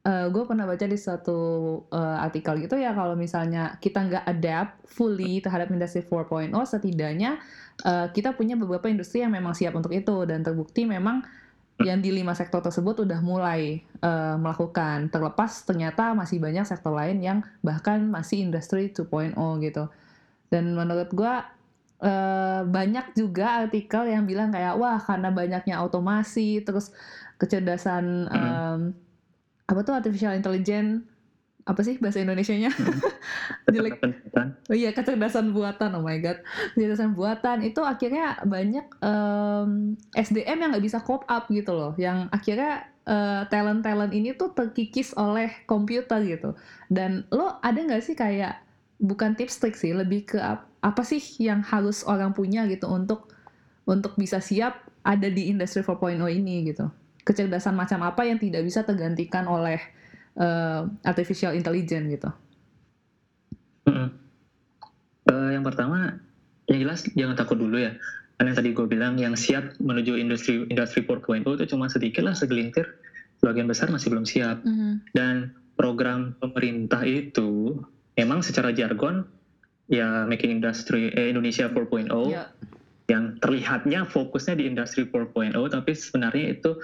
eh, 0.04 0.26
gue 0.32 0.44
pernah 0.48 0.66
baca 0.68 0.86
di 0.86 0.98
suatu 0.98 1.40
eh, 1.92 2.18
artikel 2.26 2.64
gitu 2.64 2.76
ya 2.80 2.92
kalau 2.96 3.16
misalnya 3.18 3.78
kita 3.78 4.00
nggak 4.08 4.26
adapt 4.28 4.74
fully 4.90 5.40
terhadap 5.44 5.70
industri 5.72 6.02
4.0, 6.06 6.50
setidaknya 6.66 7.38
eh, 7.86 8.08
kita 8.14 8.34
punya 8.38 8.56
beberapa 8.58 8.88
industri 8.90 9.22
yang 9.26 9.34
memang 9.34 9.54
siap 9.58 9.74
untuk 9.78 9.92
itu 9.94 10.26
dan 10.30 10.42
terbukti 10.42 10.86
memang 10.88 11.24
yang 11.82 12.00
di 12.06 12.14
lima 12.14 12.38
sektor 12.38 12.62
tersebut 12.62 13.02
udah 13.04 13.20
mulai 13.26 13.82
eh, 13.82 14.36
melakukan. 14.38 15.10
Terlepas 15.10 15.66
ternyata 15.66 16.14
masih 16.14 16.38
banyak 16.38 16.66
sektor 16.70 16.94
lain 16.94 17.20
yang 17.24 17.40
bahkan 17.66 18.06
masih 18.08 18.46
industri 18.46 18.94
2.0 18.94 19.34
gitu. 19.66 19.90
Dan 20.54 20.78
menurut 20.78 21.10
gua 21.18 21.50
eh, 22.04 22.62
banyak 22.68 23.16
juga 23.16 23.66
artikel 23.66 24.12
yang 24.12 24.28
bilang 24.28 24.52
kayak 24.52 24.76
wah 24.76 25.00
karena 25.00 25.32
banyaknya 25.32 25.80
otomasi 25.80 26.60
terus 26.62 26.92
kecerdasan 27.40 28.28
em, 28.30 28.80
apa 29.64 29.80
tuh 29.82 29.96
artificial 29.96 30.36
intelligence 30.36 31.08
apa 31.64 31.80
sih 31.80 31.96
bahasa 31.96 32.20
Indonesianya? 32.20 32.76
Jelek. 33.72 33.96
Oh 34.68 34.76
iya 34.76 34.92
kecerdasan 34.92 35.56
buatan, 35.56 35.96
oh 35.96 36.04
my 36.04 36.20
god, 36.20 36.44
kecerdasan 36.76 37.16
buatan 37.16 37.64
itu 37.64 37.80
akhirnya 37.80 38.36
banyak 38.44 38.84
em, 39.00 39.96
SDM 40.12 40.58
yang 40.60 40.70
nggak 40.76 40.84
bisa 40.84 41.00
cope 41.00 41.24
up 41.32 41.48
gitu 41.48 41.72
loh, 41.72 41.96
yang 41.96 42.28
akhirnya 42.36 42.84
talent 43.52 43.84
talent 43.84 44.16
ini 44.16 44.32
tuh 44.36 44.52
terkikis 44.56 45.16
oleh 45.16 45.52
komputer 45.68 46.24
gitu. 46.24 46.56
Dan 46.92 47.28
lo 47.32 47.60
ada 47.64 47.80
nggak 47.80 48.04
sih 48.04 48.16
kayak 48.16 48.60
bukan 49.00 49.34
tips 49.38 49.62
trik 49.62 49.76
sih, 49.78 49.94
lebih 49.96 50.36
ke 50.36 50.40
ap- 50.40 50.70
apa 50.84 51.02
sih 51.08 51.22
yang 51.40 51.64
harus 51.64 52.04
orang 52.04 52.36
punya 52.36 52.68
gitu 52.68 52.92
untuk 52.92 53.32
untuk 53.88 54.16
bisa 54.20 54.40
siap 54.44 54.84
ada 55.04 55.28
di 55.28 55.52
industri 55.52 55.84
4.0 55.84 56.20
ini 56.32 56.72
gitu. 56.72 56.88
Kecerdasan 57.24 57.76
macam 57.76 58.04
apa 58.04 58.28
yang 58.28 58.40
tidak 58.40 58.64
bisa 58.64 58.84
tergantikan 58.84 59.48
oleh 59.48 59.80
eh, 60.40 60.82
artificial 61.04 61.56
intelligence 61.56 62.08
gitu. 62.20 62.30
Mm-mm. 63.88 64.10
Eh, 65.28 65.50
yang 65.56 65.64
pertama, 65.64 66.20
yang 66.68 66.80
jelas 66.84 67.08
jangan 67.16 67.36
takut 67.36 67.60
dulu 67.60 67.80
ya. 67.80 67.96
Karena 68.36 68.52
yang 68.52 68.60
tadi 68.60 68.70
gue 68.76 68.88
bilang 68.88 69.14
yang 69.16 69.36
siap 69.40 69.80
menuju 69.80 70.20
industri 70.20 70.68
industri 70.68 71.04
4.0 71.04 71.48
itu 71.60 71.66
cuma 71.76 71.88
sedikit 71.88 72.28
lah 72.28 72.36
segelintir. 72.36 72.88
Sebagian 73.40 73.68
besar 73.68 73.92
masih 73.92 74.12
belum 74.12 74.28
siap. 74.28 74.64
Dan 75.12 75.52
program 75.76 76.36
pemerintah 76.40 77.04
itu 77.04 77.80
emang 78.16 78.42
secara 78.42 78.70
jargon 78.70 79.26
ya 79.88 80.24
making 80.26 80.62
industry 80.62 81.12
eh, 81.12 81.30
Indonesia 81.30 81.68
4.0 81.68 82.08
Ya. 82.30 82.50
yang 83.12 83.36
terlihatnya 83.38 84.08
fokusnya 84.08 84.56
di 84.56 84.64
industri 84.66 85.04
4.0 85.04 85.52
tapi 85.68 85.92
sebenarnya 85.92 86.56
itu 86.56 86.80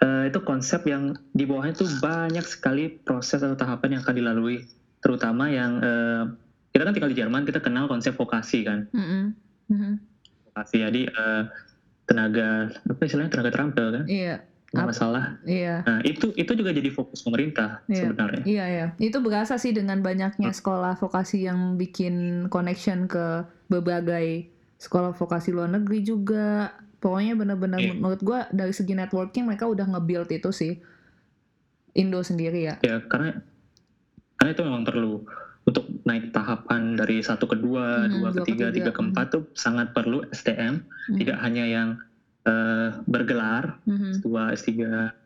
eh, 0.00 0.32
itu 0.32 0.38
konsep 0.40 0.80
yang 0.84 1.12
di 1.30 1.44
bawahnya 1.44 1.76
itu 1.76 1.86
banyak 2.00 2.42
sekali 2.42 2.88
proses 3.00 3.40
atau 3.40 3.54
tahapan 3.54 3.98
yang 3.98 4.02
akan 4.02 4.16
dilalui 4.16 4.64
terutama 5.00 5.48
yang 5.48 5.80
eh, 5.80 6.24
kita 6.72 6.86
kan 6.86 6.92
tinggal 6.94 7.12
di 7.12 7.18
Jerman 7.18 7.42
kita 7.44 7.60
kenal 7.60 7.84
konsep 7.84 8.16
vokasi 8.16 8.64
kan 8.64 8.88
Mm-mm. 8.96 9.34
Mhm. 9.68 9.92
vokasi 10.50 10.88
jadi 10.88 11.02
eh, 11.04 11.42
tenaga 12.08 12.48
apa 12.74 13.02
istilahnya 13.04 13.30
tenaga 13.30 13.50
terampil 13.52 13.86
kan 13.92 14.04
Iya, 14.08 14.34
nggak 14.70 14.86
masalah 14.86 15.34
iya, 15.42 15.82
nah 15.82 15.98
itu 16.00 16.30
itu 16.32 16.52
juga 16.54 16.70
jadi 16.70 16.88
fokus 16.88 17.26
pemerintah 17.26 17.82
Iya. 17.90 18.06
sebenarnya 18.06 18.42
iya, 18.46 18.64
iya. 18.66 18.86
Itu 18.96 19.18
berasa 19.18 19.58
sih 19.58 19.74
dengan 19.74 19.98
banyaknya 19.98 20.54
sekolah 20.54 20.94
vokasi 20.94 21.42
yang 21.42 21.74
bikin 21.74 22.46
connection 22.46 23.10
ke 23.10 23.42
berbagai 23.66 24.46
sekolah 24.78 25.10
vokasi 25.12 25.50
luar 25.50 25.68
negeri 25.68 26.00
juga. 26.00 26.70
Pokoknya 27.00 27.34
benar-benar 27.34 27.80
Iya. 27.80 27.92
menurut 27.92 28.20
gua 28.20 28.46
dari 28.48 28.70
segi 28.70 28.94
networking 28.94 29.44
mereka 29.44 29.66
udah 29.66 29.88
nge-build 29.88 30.30
itu 30.30 30.50
sih. 30.50 30.78
Indo 31.92 32.22
sendiri 32.22 32.70
ya. 32.70 32.74
ya 32.80 33.02
karena 33.02 33.42
karena 34.38 34.50
itu 34.54 34.62
memang 34.62 34.86
perlu 34.86 35.26
untuk 35.66 35.84
naik 36.02 36.30
tahapan 36.30 36.94
dari 36.94 37.20
satu 37.20 37.44
ke 37.44 37.58
dua, 37.58 38.06
Mhm, 38.06 38.14
dua 38.16 38.30
ke 38.32 38.40
tiga, 38.46 38.66
tiga, 38.70 38.90
ke 38.90 39.00
empat 39.02 39.26
tuh 39.30 39.42
sangat 39.52 39.90
perlu 39.92 40.22
STM, 40.30 40.80
Mhm. 41.10 41.18
tidak 41.18 41.36
hanya 41.42 41.64
yang 41.66 41.88
eh, 42.40 42.88
bergelar 43.04 43.76
Mhm. 43.84 44.16
S2, 44.16 44.28
S3, 44.56 44.70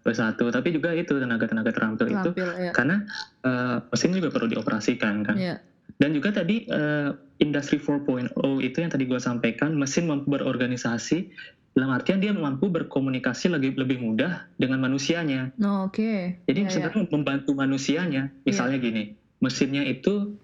S1, 0.02 0.34
tapi 0.50 0.68
juga 0.70 0.90
itu 0.92 1.14
tenaga-tenaga 1.14 1.70
terampil 1.70 2.10
itu 2.10 2.30
ya. 2.34 2.72
karena 2.72 3.06
eh, 3.42 3.76
mesin 3.86 4.10
juga 4.14 4.28
perlu 4.34 4.48
dioperasikan 4.50 5.22
kan. 5.22 5.36
Iya. 5.36 5.56
Dan 5.94 6.10
juga 6.10 6.34
tadi 6.34 6.66
eh, 6.66 7.10
industri 7.38 7.78
4.0 7.78 8.30
itu 8.60 8.76
yang 8.82 8.90
tadi 8.90 9.04
gue 9.04 9.20
sampaikan, 9.20 9.74
mesin 9.74 10.10
mampu 10.10 10.32
berorganisasi 10.32 11.28
dalam 11.74 11.90
artian 11.90 12.22
dia 12.22 12.30
mampu 12.30 12.70
berkomunikasi 12.70 13.50
lebih 13.50 13.74
lebih 13.74 13.98
mudah 13.98 14.46
dengan 14.54 14.78
manusianya. 14.80 15.50
No, 15.58 15.86
oke. 15.86 16.38
Jadi 16.46 16.60
Iya, 16.62 16.66
iya. 16.66 16.72
sebenarnya 16.72 17.06
membantu 17.10 17.50
manusianya. 17.54 18.22
Misalnya 18.42 18.78
gini, 18.78 19.10
mesinnya 19.38 19.82
itu 19.82 20.34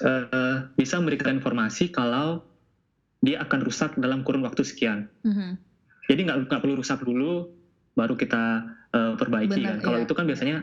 eh, 0.00 0.56
bisa 0.74 0.96
memberikan 0.98 1.36
informasi 1.36 1.90
kalau 1.90 2.42
dia 3.20 3.42
akan 3.44 3.60
rusak 3.60 4.00
dalam 4.00 4.24
kurun 4.24 4.40
waktu 4.42 4.64
sekian. 4.64 5.10
Mhm. 5.22 5.58
Jadi 6.10 6.26
nggak 6.26 6.50
nggak 6.50 6.60
perlu 6.66 6.74
rusak 6.82 7.06
dulu, 7.06 7.46
baru 7.94 8.18
kita 8.18 8.66
eh, 8.90 9.14
perbaiki 9.14 9.62
Benar, 9.62 9.78
kan. 9.78 9.86
Kalau 9.86 9.98
iya. 10.02 10.04
itu 10.10 10.14
kan 10.18 10.26
biasanya 10.26 10.56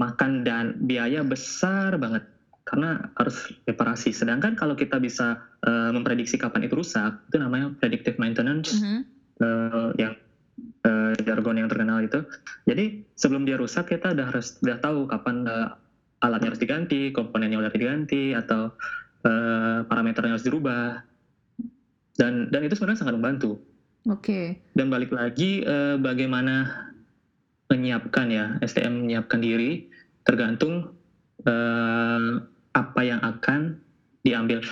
makan 0.00 0.30
dan 0.46 0.64
biaya 0.80 1.20
besar 1.20 2.00
banget 2.00 2.24
karena 2.64 3.00
harus 3.16 3.52
reparasi. 3.68 4.16
Sedangkan 4.16 4.56
kalau 4.56 4.72
kita 4.72 4.96
bisa 4.96 5.36
eh, 5.68 5.90
memprediksi 5.92 6.40
kapan 6.40 6.64
itu 6.64 6.80
rusak, 6.80 7.20
itu 7.28 7.36
namanya 7.36 7.76
predictive 7.76 8.16
maintenance 8.16 8.80
Mhm. 8.80 9.00
eh, 9.44 9.88
yang 10.00 10.12
eh, 10.88 11.12
jargon 11.28 11.60
yang 11.60 11.68
terkenal 11.68 12.00
itu. 12.00 12.24
Jadi 12.64 13.04
sebelum 13.12 13.44
dia 13.44 13.60
rusak 13.60 13.92
kita 13.92 14.16
udah 14.16 14.26
harus 14.32 14.56
udah 14.64 14.78
tahu 14.80 15.04
kapan 15.04 15.44
eh, 15.44 15.68
alatnya 16.24 16.48
harus 16.50 16.62
diganti, 16.64 17.12
komponennya 17.12 17.60
harus 17.60 17.76
diganti 17.76 18.32
atau 18.32 18.72
eh, 19.28 19.84
parameternya 19.84 20.32
harus 20.40 20.46
dirubah. 20.48 20.96
Dan 22.18 22.50
dan 22.50 22.60
itu 22.66 22.74
sebenarnya 22.74 23.04
sangat 23.04 23.14
membantu. 23.14 23.67
Oke. 24.08 24.56
Dan 24.72 24.88
balik 24.88 25.12
lagi 25.12 25.60
eh, 25.62 25.96
bagaimana 26.00 26.88
menyiapkan 27.68 28.32
ya 28.32 28.56
STM 28.64 29.04
menyiapkan 29.04 29.44
diri 29.44 29.92
tergantung 30.24 30.96
eh, 31.44 32.40
apa 32.72 33.00
yang 33.04 33.20
akan 33.20 33.76
diambil. 34.24 34.64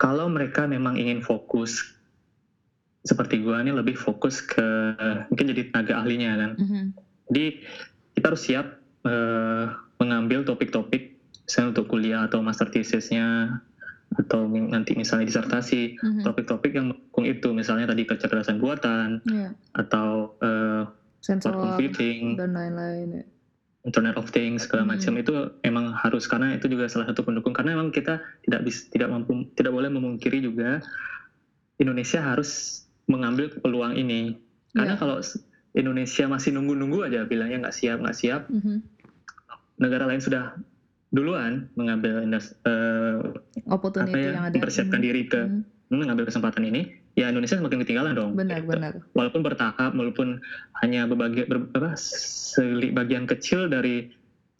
Kalau 0.00 0.32
mereka 0.32 0.64
memang 0.64 0.96
ingin 0.96 1.20
fokus 1.20 2.00
seperti 3.04 3.40
gua 3.40 3.64
ini 3.64 3.72
lebih 3.72 3.96
fokus 3.96 4.44
ke 4.44 4.96
mungkin 5.28 5.52
jadi 5.52 5.62
tenaga 5.72 6.00
ahlinya 6.00 6.30
kan. 6.36 6.50
Mhm. 6.56 6.84
Jadi 7.32 7.46
kita 8.16 8.26
harus 8.32 8.42
siap 8.42 8.66
eh, 9.04 9.64
mengambil 10.00 10.48
topik-topik 10.48 11.20
misalnya 11.44 11.76
untuk 11.76 11.86
kuliah 11.92 12.24
atau 12.24 12.40
master 12.40 12.72
thesis-nya 12.72 13.60
atau 14.10 14.50
nanti 14.50 14.98
misalnya 14.98 15.30
disertasi 15.30 15.94
Mhm. 15.94 16.22
topik-topik 16.26 16.74
yang 16.74 16.90
mendukung 16.90 17.26
itu 17.30 17.54
misalnya 17.54 17.86
tadi 17.86 18.02
kecerdasan 18.02 18.58
buatan 18.58 19.22
Iya. 19.22 19.54
atau 19.78 20.34
Sensor 21.20 21.52
cloud 21.54 21.78
computing, 21.78 22.34
dan 22.34 22.56
lain-lain 22.56 23.22
ya. 23.22 23.24
Internet 23.80 24.20
of 24.20 24.28
Things 24.28 24.68
segala 24.68 24.84
Hmm. 24.84 24.92
macam 24.98 25.12
itu 25.16 25.32
emang 25.62 25.94
harus 25.94 26.28
karena 26.28 26.52
itu 26.52 26.68
juga 26.68 26.84
salah 26.90 27.08
satu 27.08 27.24
pendukung 27.24 27.56
karena 27.56 27.78
memang 27.78 27.92
kita 27.94 28.20
tidak 28.44 28.60
bisa 28.66 28.88
tidak 28.92 29.08
mampu 29.08 29.46
tidak 29.56 29.72
boleh 29.72 29.88
memungkiri 29.88 30.44
juga 30.44 30.84
Indonesia 31.80 32.20
harus 32.20 32.82
mengambil 33.08 33.48
peluang 33.56 33.96
ini 33.96 34.36
karena 34.76 34.96
Iya. 34.96 35.00
kalau 35.00 35.16
Indonesia 35.72 36.24
masih 36.28 36.50
nunggu-nunggu 36.52 37.08
aja 37.08 37.24
bilangnya 37.24 37.68
nggak 37.68 37.76
siap 37.76 37.98
nggak 38.02 38.16
siap 38.16 38.42
Mhm. 38.52 38.84
negara 39.80 40.04
lain 40.04 40.20
sudah 40.20 40.60
duluan 41.10 41.66
mengambil 41.74 42.22
indas, 42.22 42.54
eh, 42.62 43.18
apa 43.66 43.74
Opportunity 43.74 44.14
ya 44.14 44.30
yang 44.38 44.46
ada. 44.46 44.54
mempersiapkan 44.54 44.98
Mhm. 45.02 45.06
diri 45.06 45.22
ke 45.26 45.40
Mhm. 45.42 45.60
mengambil 45.90 46.24
kesempatan 46.30 46.62
ini 46.62 46.86
ya 47.18 47.34
Indonesia 47.34 47.58
semakin 47.58 47.82
ketinggalan 47.82 48.14
dong 48.14 48.38
Benar, 48.38 48.62
Gitu. 48.62 48.70
benar. 48.70 48.92
walaupun 49.18 49.42
bertahap, 49.42 49.90
walaupun 49.90 50.38
hanya 50.86 51.10
berbagi, 51.10 51.50
ber, 51.50 51.66
apa, 51.74 51.98
bagian 52.94 53.26
kecil 53.26 53.66
dari 53.66 54.06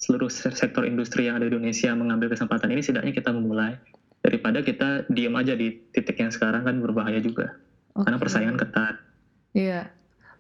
seluruh 0.00 0.26
sektor 0.32 0.82
industri 0.82 1.30
yang 1.30 1.38
ada 1.38 1.46
di 1.46 1.54
Indonesia 1.54 1.94
mengambil 1.94 2.34
kesempatan 2.34 2.72
ini, 2.74 2.82
setidaknya 2.82 3.14
kita 3.14 3.30
memulai 3.30 3.78
daripada 4.26 4.58
kita 4.60 5.06
diam 5.06 5.38
aja 5.38 5.54
di 5.54 5.70
titik 5.94 6.18
yang 6.18 6.34
sekarang 6.34 6.66
kan 6.66 6.82
berbahaya 6.82 7.22
juga 7.22 7.54
okay. 7.94 8.10
karena 8.10 8.18
persaingan 8.18 8.56
ketat. 8.58 8.94
Iya, 9.54 9.86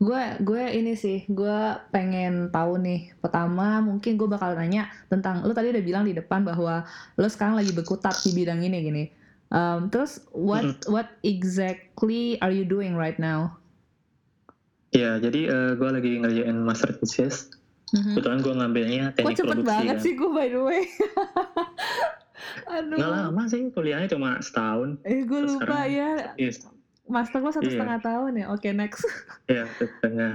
gue 0.00 0.22
gue 0.40 0.64
ini 0.80 0.96
sih 0.96 1.28
gue 1.28 1.58
pengen 1.92 2.48
tahu 2.48 2.80
nih 2.80 3.12
pertama 3.20 3.84
mungkin 3.84 4.16
gue 4.16 4.24
bakal 4.24 4.56
nanya 4.56 4.88
tentang 5.12 5.44
lo 5.44 5.52
tadi 5.52 5.68
udah 5.76 5.84
bilang 5.84 6.08
di 6.08 6.16
depan 6.16 6.40
bahwa 6.40 6.88
lo 7.20 7.28
sekarang 7.28 7.60
lagi 7.60 7.76
berkutat 7.76 8.16
di 8.24 8.32
bidang 8.32 8.64
ini 8.64 8.78
gini 8.80 9.04
um, 9.52 9.92
terus 9.92 10.24
what 10.32 10.64
mm. 10.64 10.88
what 10.88 11.12
exactly 11.20 12.40
are 12.40 12.50
you 12.50 12.64
doing 12.64 12.96
right 12.96 13.20
now? 13.20 13.52
Ya 14.90 15.20
jadi 15.20 15.52
uh, 15.52 15.72
gue 15.78 15.90
lagi 15.92 16.12
ngerjain 16.18 16.56
master 16.64 16.96
thesis 16.96 17.60
Mm-hmm. 17.90 18.14
Kebetulan 18.14 18.38
gue 18.38 18.54
ngambilnya 18.54 19.04
teknik 19.18 19.34
Kok 19.34 19.38
cepet 19.42 19.50
produksi. 19.50 19.70
banget 19.74 19.96
kan. 19.98 20.04
sih 20.06 20.12
gue 20.14 20.30
by 20.30 20.46
the 20.46 20.62
way. 20.62 20.82
Aduh. 22.78 22.96
Nggak 23.02 23.10
lama 23.10 23.42
sih 23.50 23.60
kuliahnya 23.74 24.08
cuma 24.14 24.38
setahun. 24.38 25.02
Eh 25.02 25.26
gue 25.26 25.40
lupa 25.42 25.66
sekarang, 25.66 25.90
ya. 25.90 26.10
Yes. 26.38 26.62
Master 27.10 27.42
gue 27.42 27.52
satu 27.52 27.66
iya. 27.66 27.74
setengah 27.74 27.98
tahun 28.00 28.32
ya. 28.38 28.46
Oke 28.54 28.70
okay, 28.70 28.72
next. 28.72 29.02
Iya 29.50 29.66
setengah. 29.76 30.32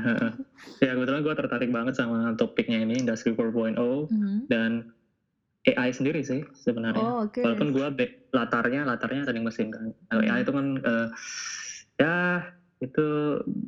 ya 0.83 0.91
kebetulan 0.91 1.21
gue 1.23 1.35
tertarik 1.39 1.71
banget 1.71 1.93
sama 1.95 2.35
topiknya 2.35 2.83
ini 2.83 2.99
Industri 2.99 3.31
4.0 3.31 3.79
mm-hmm. 3.79 4.37
dan 4.51 4.91
AI 5.65 5.89
sendiri 5.95 6.21
sih 6.21 6.43
sebenarnya. 6.53 7.01
Oh, 7.01 7.25
okay. 7.25 7.41
Walaupun 7.41 7.71
gue 7.71 7.87
latarnya 8.35 8.83
latarnya 8.83 9.23
teknik 9.23 9.49
mesin 9.49 9.71
kan. 9.71 9.95
Mm-hmm. 10.11 10.27
AI 10.29 10.39
itu 10.43 10.51
kan 10.51 10.65
uh, 10.83 11.07
ya 11.95 12.15
itu 12.83 13.07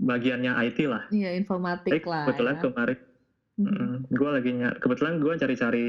bagiannya 0.04 0.52
IT 0.68 0.80
lah. 0.86 1.08
Iya 1.10 1.40
informatik 1.40 2.04
Tapi, 2.04 2.06
lah. 2.06 2.24
Kebetulan 2.28 2.56
ya. 2.60 2.64
kemarin 2.68 3.00
Mm-hmm. 3.58 4.14
gue 4.14 4.30
lagi 4.30 4.52
nyari, 4.54 4.78
kebetulan 4.78 5.18
gue 5.18 5.34
cari-cari 5.34 5.86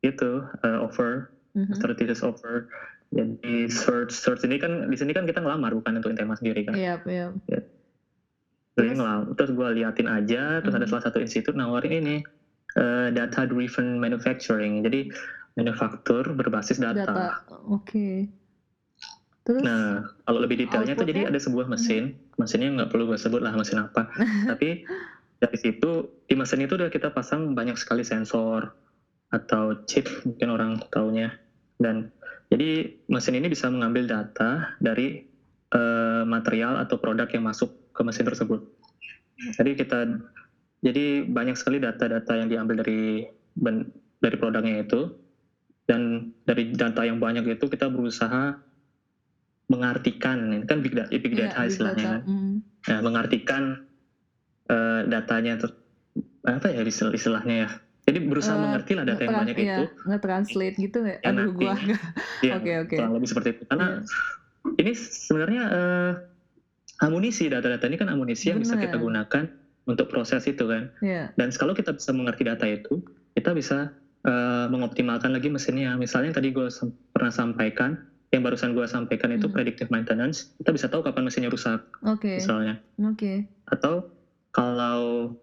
itu 0.00 0.30
uh, 0.64 0.78
offer, 0.80 1.28
mm-hmm. 1.52 1.76
strategis 1.76 2.24
offer. 2.24 2.72
Jadi 3.12 3.68
search 3.68 4.14
search 4.14 4.42
ini 4.48 4.56
kan 4.56 4.88
di 4.88 4.96
sini 4.96 5.12
kan 5.12 5.28
kita 5.28 5.42
ngelamar 5.44 5.74
bukan 5.76 6.00
untuk 6.00 6.14
tema 6.16 6.34
sendiri 6.38 6.64
kan. 6.66 6.74
Iya, 6.74 6.98
yep, 6.98 7.02
iya. 7.06 7.26
Yep. 7.52 7.64
Jadi 8.74 8.88
yes. 8.90 8.96
ngelamar, 8.98 9.24
terus 9.38 9.50
gue 9.54 9.68
liatin 9.82 10.08
aja, 10.10 10.42
terus 10.58 10.74
mm-hmm. 10.74 10.82
ada 10.82 10.86
salah 10.90 11.04
satu 11.06 11.18
institut 11.22 11.54
nawarin 11.54 11.94
ini 11.94 12.16
uh, 12.74 13.14
data 13.14 13.46
driven 13.46 14.02
manufacturing. 14.02 14.82
Jadi 14.82 15.14
manufaktur 15.54 16.26
berbasis 16.34 16.82
data. 16.82 17.06
data. 17.06 17.46
Oke. 17.70 17.86
Okay. 17.86 18.16
Terus, 19.44 19.60
nah, 19.60 20.08
kalau 20.24 20.40
lebih 20.40 20.56
detailnya 20.64 20.96
tuh 20.96 21.04
jadi 21.04 21.28
ada 21.28 21.38
sebuah 21.38 21.68
mesin, 21.70 22.16
mm-hmm. 22.16 22.40
mesinnya 22.40 22.68
nggak 22.82 22.90
perlu 22.90 23.04
gue 23.12 23.18
sebut 23.20 23.44
lah 23.44 23.54
mesin 23.54 23.78
apa, 23.78 24.10
tapi 24.50 24.82
dari 25.38 25.58
situ 25.60 26.08
di 26.24 26.34
mesin 26.34 26.64
itu 26.64 26.74
udah 26.80 26.88
kita 26.88 27.12
pasang 27.12 27.52
banyak 27.52 27.76
sekali 27.76 28.00
sensor 28.00 28.72
atau 29.34 29.76
chip 29.84 30.08
mungkin 30.24 30.48
orang 30.48 30.72
taunya 30.88 31.34
dan 31.82 32.08
jadi 32.52 32.92
mesin 33.08 33.34
ini 33.40 33.48
bisa 33.48 33.70
mengambil 33.72 34.04
data 34.04 34.76
dari 34.82 35.24
uh, 35.72 36.22
material 36.28 36.80
atau 36.82 37.00
produk 37.00 37.28
yang 37.32 37.48
masuk 37.48 37.72
ke 37.94 38.00
mesin 38.04 38.26
tersebut. 38.28 38.60
Jadi 39.58 39.70
kita 39.74 40.06
jadi 40.84 41.24
banyak 41.24 41.56
sekali 41.56 41.80
data-data 41.80 42.36
yang 42.36 42.48
diambil 42.52 42.84
dari 42.84 43.24
dari 44.20 44.36
produknya 44.36 44.84
itu 44.84 45.10
dan 45.84 46.32
dari 46.48 46.72
data 46.72 47.04
yang 47.04 47.20
banyak 47.20 47.44
itu 47.44 47.64
kita 47.68 47.88
berusaha 47.92 48.56
mengartikan 49.68 50.52
ini 50.52 50.64
kan 50.68 50.84
big 50.84 50.92
data, 50.92 51.08
big 51.08 51.34
iya, 51.34 51.48
data 51.48 51.60
yeah, 51.64 51.70
istilahnya 51.70 52.04
kan. 52.04 52.20
Mm. 52.28 52.54
Nah, 52.84 53.00
mengartikan 53.00 53.62
uh, 54.68 55.00
datanya 55.08 55.56
ter, 55.56 55.72
apa 56.44 56.68
ya 56.68 56.84
istilahnya 56.84 57.56
ya 57.64 57.68
jadi 58.04 58.18
berusaha 58.20 58.56
uh, 58.56 58.62
mengerti 58.68 58.92
lah 58.96 59.04
data 59.08 59.20
yang 59.24 59.36
banyak 59.36 59.56
iya, 59.56 59.76
itu 59.80 59.84
nge-translate 60.04 60.76
gitu 60.76 60.98
ya 61.08 61.16
aduh 61.24 61.50
gua 61.56 61.74
ya, 62.44 62.60
oke 62.60 62.72
oke 62.88 62.96
kurang 62.96 63.14
lebih 63.16 63.28
seperti 63.28 63.48
itu 63.56 63.62
karena 63.68 63.86
yeah. 64.04 64.80
ini 64.80 64.92
sebenarnya 64.94 65.62
uh, 65.72 66.12
amunisi 67.04 67.48
data-data 67.48 67.84
ini 67.88 67.96
kan 67.98 68.08
amunisi 68.12 68.52
yang 68.52 68.60
bisa 68.60 68.76
kita 68.76 69.00
gunakan 69.00 69.50
untuk 69.84 70.06
proses 70.12 70.44
itu 70.44 70.64
kan 70.68 70.92
yeah. 71.00 71.32
dan 71.40 71.48
kalau 71.56 71.72
kita 71.72 71.96
bisa 71.96 72.12
mengerti 72.12 72.44
data 72.44 72.64
itu 72.68 73.00
kita 73.34 73.56
bisa 73.56 73.92
uh, 74.28 74.66
mengoptimalkan 74.68 75.32
lagi 75.32 75.48
mesinnya 75.48 75.96
misalnya 75.96 76.36
tadi 76.36 76.52
gue 76.52 76.68
pernah 77.12 77.32
sampaikan 77.32 77.98
yang 78.32 78.42
barusan 78.42 78.74
gue 78.74 78.82
sampaikan 78.84 79.30
itu 79.30 79.46
hmm. 79.46 79.54
predictive 79.54 79.90
maintenance 79.94 80.54
kita 80.60 80.74
bisa 80.74 80.86
tahu 80.90 81.06
kapan 81.06 81.28
mesinnya 81.28 81.50
rusak 81.52 81.80
okay. 82.04 82.42
misalnya 82.42 82.80
oke 83.00 83.16
okay. 83.16 83.36
atau 83.70 84.10
kalau 84.54 85.34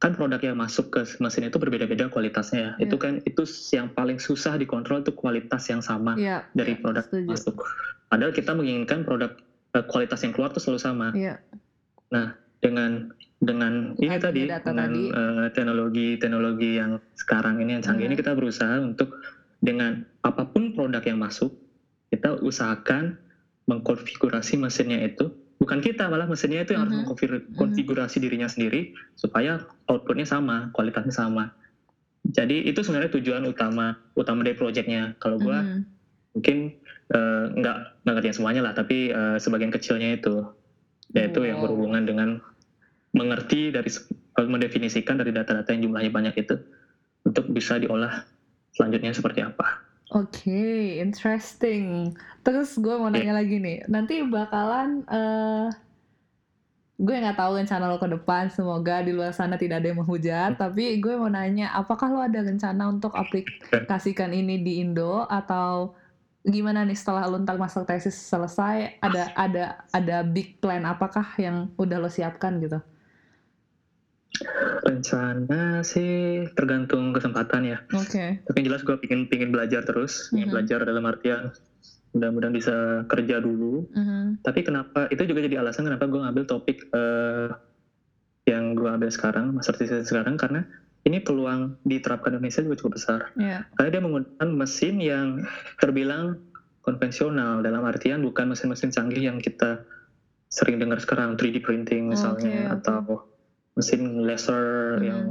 kan 0.00 0.16
produk 0.16 0.40
yang 0.40 0.56
masuk 0.56 0.88
ke 0.96 1.04
mesin 1.20 1.52
itu 1.52 1.60
berbeda-beda 1.60 2.08
kualitasnya 2.08 2.58
ya. 2.58 2.70
Yeah. 2.80 2.84
Itu 2.88 2.96
kan 2.96 3.20
itu 3.28 3.44
yang 3.76 3.92
paling 3.92 4.16
susah 4.16 4.56
dikontrol 4.56 5.04
itu 5.04 5.12
kualitas 5.12 5.68
yang 5.68 5.84
sama 5.84 6.16
yeah. 6.16 6.48
dari 6.56 6.80
produk 6.80 7.04
setuju. 7.04 7.28
masuk. 7.28 7.56
Padahal 8.08 8.32
kita 8.32 8.56
menginginkan 8.56 9.04
produk 9.04 9.36
uh, 9.76 9.84
kualitas 9.84 10.24
yang 10.24 10.32
keluar 10.32 10.56
itu 10.56 10.60
selalu 10.64 10.80
sama. 10.80 11.08
Yeah. 11.12 11.36
Nah, 12.08 12.32
dengan 12.64 13.12
dengan 13.40 13.96
ini 14.00 14.16
Ada 14.16 14.32
tadi 14.32 14.42
dengan 14.48 14.90
uh, 15.12 15.46
teknologi 15.52 16.16
teknologi 16.20 16.76
yang 16.76 17.00
sekarang 17.16 17.60
ini 17.60 17.76
yang 17.76 17.84
canggih 17.84 18.08
yeah. 18.08 18.12
ini 18.12 18.20
kita 18.20 18.32
berusaha 18.32 18.80
untuk 18.80 19.20
dengan 19.60 20.04
apa 20.24 20.48
pun 20.48 20.72
produk 20.72 21.04
yang 21.04 21.20
masuk 21.20 21.52
kita 22.08 22.40
usahakan 22.40 23.20
mengkonfigurasi 23.68 24.60
mesinnya 24.60 25.00
itu 25.04 25.32
bukan 25.60 25.78
kita 25.84 26.08
malah 26.08 26.24
mesinnya 26.24 26.64
itu 26.64 26.72
yang 26.72 26.88
mm 26.88 26.90
-hmm. 26.90 27.12
harus 27.12 27.22
mm-hmm. 27.22 27.48
mengkonfigurasi 27.52 28.08
mm 28.08 28.16
-hmm. 28.16 28.24
dirinya 28.24 28.48
sendiri 28.48 28.80
supaya 29.14 29.62
outputnya 29.86 30.24
sama 30.24 30.72
kualitasnya 30.72 31.12
sama 31.12 31.52
jadi 32.24 32.64
itu 32.64 32.80
sebenarnya 32.80 33.12
tujuan 33.20 33.44
utama 33.44 34.00
utama 34.16 34.40
dari 34.40 34.56
projectnya 34.56 35.14
kalau 35.20 35.36
gue 35.36 35.52
mm 35.52 35.66
-hmm. 35.68 35.82
mungkin 36.34 36.56
uh, 37.12 37.52
nggak 37.52 37.76
nggak 38.08 38.14
ngerti 38.16 38.40
semuanya 38.40 38.62
lah 38.64 38.72
tapi 38.72 39.12
uh, 39.12 39.36
sebagian 39.36 39.70
kecilnya 39.70 40.16
itu 40.16 40.48
yaitu 41.12 41.38
wow. 41.42 41.46
yang 41.46 41.58
berhubungan 41.60 42.02
dengan 42.08 42.28
mengerti 43.10 43.74
dari 43.74 43.90
mendefinisikan 44.38 45.18
dari 45.18 45.34
data-data 45.34 45.74
yang 45.74 45.90
jumlahnya 45.90 46.10
banyak 46.14 46.34
itu 46.38 46.56
untuk 47.26 47.50
bisa 47.50 47.76
diolah 47.76 48.24
selanjutnya 48.72 49.12
seperti 49.12 49.42
apa. 49.42 49.89
Oke, 50.10 50.98
interesting. 50.98 52.10
Terus 52.42 52.74
gue 52.82 52.94
mau 52.98 53.14
nanya 53.14 53.30
lagi 53.30 53.62
nih, 53.62 53.86
nanti 53.86 54.26
bakalan 54.26 55.06
uh, 55.06 55.70
gue 56.98 57.14
nggak 57.14 57.38
tahu 57.38 57.62
rencana 57.62 57.86
lo 57.86 57.94
ke 58.02 58.10
depan. 58.10 58.50
Semoga 58.50 59.06
di 59.06 59.14
luar 59.14 59.30
sana 59.30 59.54
tidak 59.54 59.78
ada 59.78 59.94
yang 59.94 60.02
menghujat. 60.02 60.58
Tapi 60.58 60.98
gue 60.98 61.14
mau 61.14 61.30
nanya, 61.30 61.70
apakah 61.78 62.10
lo 62.10 62.18
ada 62.18 62.42
rencana 62.42 62.90
untuk 62.90 63.14
aplikasikan 63.14 64.34
ini 64.34 64.58
di 64.66 64.82
Indo 64.82 65.30
atau 65.30 65.94
gimana 66.42 66.82
nih 66.82 66.98
setelah 66.98 67.30
lo 67.30 67.38
ntar 67.46 67.54
master 67.54 67.86
tesis 67.86 68.18
selesai? 68.18 68.98
Ada 68.98 69.30
ada 69.38 69.64
ada 69.94 70.26
big 70.26 70.58
plan 70.58 70.82
apakah 70.90 71.38
yang 71.38 71.70
udah 71.78 72.02
lo 72.02 72.10
siapkan 72.10 72.58
gitu? 72.58 72.82
Rencana 74.80 75.84
sih 75.84 76.46
tergantung 76.54 77.12
kesempatan 77.12 77.66
ya. 77.66 77.78
Oke. 77.92 78.08
Okay. 78.08 78.30
Tapi 78.46 78.56
yang 78.62 78.66
jelas 78.72 78.82
gue 78.86 78.96
pingin 79.02 79.26
pingin 79.26 79.50
belajar 79.50 79.84
terus, 79.84 80.30
pingin 80.30 80.34
mm 80.34 80.40
-hmm. 80.46 80.52
belajar 80.54 80.78
dalam 80.86 81.04
artian 81.04 81.40
mudah-mudahan 82.10 82.54
bisa 82.54 82.76
kerja 83.06 83.42
dulu. 83.42 83.86
Mm 83.92 84.04
-hmm. 84.04 84.22
Tapi 84.42 84.60
kenapa 84.64 85.00
itu 85.12 85.22
juga 85.26 85.44
jadi 85.44 85.60
alasan 85.60 85.86
kenapa 85.86 86.08
gue 86.08 86.20
ngambil 86.22 86.44
topik 86.46 86.88
uh, 86.94 87.54
yang 88.48 88.74
gue 88.74 88.88
ambil 88.88 89.10
sekarang, 89.12 89.52
master 89.54 89.76
thesis 89.76 90.08
sekarang 90.08 90.40
karena 90.40 90.66
ini 91.04 91.22
peluang 91.22 91.80
diterapkan 91.86 92.36
di 92.36 92.44
Indonesia 92.44 92.60
juga 92.64 92.76
cukup 92.80 92.92
besar. 93.00 93.20
Yeah. 93.38 93.64
Karena 93.78 93.88
dia 93.88 94.02
menggunakan 94.02 94.48
mesin 94.52 94.94
yang 95.00 95.28
terbilang 95.80 96.40
konvensional 96.84 97.60
dalam 97.60 97.84
artian 97.84 98.24
bukan 98.24 98.52
mesin-mesin 98.52 98.92
canggih 98.92 99.28
yang 99.28 99.38
kita 99.40 99.84
sering 100.50 100.82
dengar 100.82 100.98
sekarang 100.98 101.38
3D 101.38 101.62
printing 101.62 102.10
misalnya 102.10 102.74
okay. 102.74 102.74
atau 102.74 103.29
mesin 103.80 104.28
laser 104.28 105.00
hmm. 105.00 105.04
yang 105.08 105.22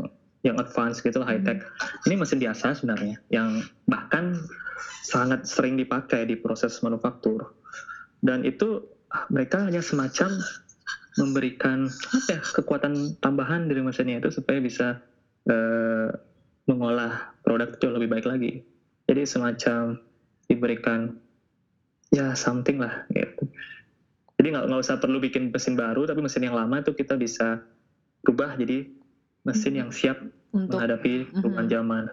yang 0.41 0.57
advance 0.57 1.05
gitu 1.05 1.21
high 1.21 1.39
tech. 1.45 1.61
Hmm. 1.61 2.09
Ini 2.09 2.15
mesin 2.17 2.41
biasa 2.41 2.81
sebenarnya 2.81 3.21
yang 3.29 3.61
bahkan 3.85 4.41
sangat 5.05 5.45
sering 5.45 5.77
dipakai 5.77 6.25
di 6.25 6.33
proses 6.33 6.81
manufaktur. 6.81 7.53
Dan 8.19 8.43
itu 8.43 8.83
mereka 9.29 9.63
hanya 9.63 9.85
semacam 9.85 10.41
memberikan 11.17 11.89
apa 11.89 12.29
ya 12.29 12.41
kekuatan 12.41 13.19
tambahan 13.19 13.67
dari 13.67 13.81
mesinnya 13.83 14.21
itu 14.23 14.29
supaya 14.39 14.61
bisa 14.61 15.01
uh, 15.49 16.09
mengolah 16.69 17.33
produk 17.41 17.73
itu 17.75 17.87
lebih 17.89 18.09
baik 18.11 18.25
lagi. 18.29 18.63
Jadi 19.09 19.25
semacam 19.25 19.97
diberikan 20.45 21.17
ya 22.13 22.33
something 22.37 22.77
lah 22.77 23.05
gitu. 23.13 23.49
Jadi 24.39 24.55
nggak 24.55 24.71
usah 24.71 25.01
perlu 25.03 25.19
bikin 25.19 25.51
mesin 25.51 25.75
baru, 25.75 26.07
tapi 26.07 26.23
mesin 26.23 26.47
yang 26.47 26.55
lama 26.55 26.79
itu 26.79 26.95
kita 26.95 27.19
bisa 27.19 27.59
berubah 28.23 28.59
jadi 28.59 28.87
mesin 29.47 29.73
yang 29.79 29.91
siap 29.93 30.19
Untuk, 30.51 30.81
menghadapi 30.81 31.29
perubahan 31.31 31.65
mm 31.65 31.69
-hmm. 31.69 31.73
zaman 31.73 32.03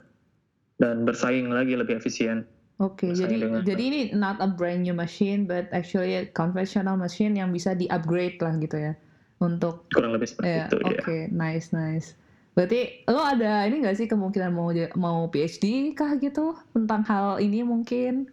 dan 0.77 0.95
bersaing 1.09 1.49
lagi 1.49 1.73
lebih 1.75 1.99
efisien. 1.99 2.45
Oke, 2.77 3.09
okay, 3.09 3.17
jadi 3.17 3.37
dengan, 3.41 3.61
jadi 3.65 3.83
ini 3.89 4.01
not 4.13 4.37
a 4.37 4.45
brand 4.45 4.85
new 4.85 4.93
machine, 4.93 5.49
but 5.49 5.65
actually 5.73 6.13
a 6.13 6.29
conventional 6.37 6.93
machine 6.93 7.33
yang 7.33 7.49
bisa 7.49 7.73
di 7.73 7.89
upgrade 7.89 8.37
lah 8.45 8.53
gitu 8.61 8.77
ya 8.77 8.93
untuk 9.41 9.89
kurang 9.97 10.13
lebih 10.13 10.29
seperti 10.29 10.53
yeah, 10.53 10.69
itu. 10.69 10.77
Oke, 10.85 11.01
okay, 11.01 11.21
nice 11.33 11.73
nice. 11.73 12.13
Berarti 12.53 13.05
lo 13.09 13.21
ada 13.21 13.65
ini 13.65 13.85
gak 13.85 13.97
sih 13.97 14.09
kemungkinan 14.09 14.53
mau 14.53 14.73
mau 14.97 15.29
PhD 15.33 15.93
kah 15.97 16.21
gitu 16.21 16.57
tentang 16.77 17.01
hal 17.09 17.41
ini 17.41 17.65
mungkin? 17.65 18.29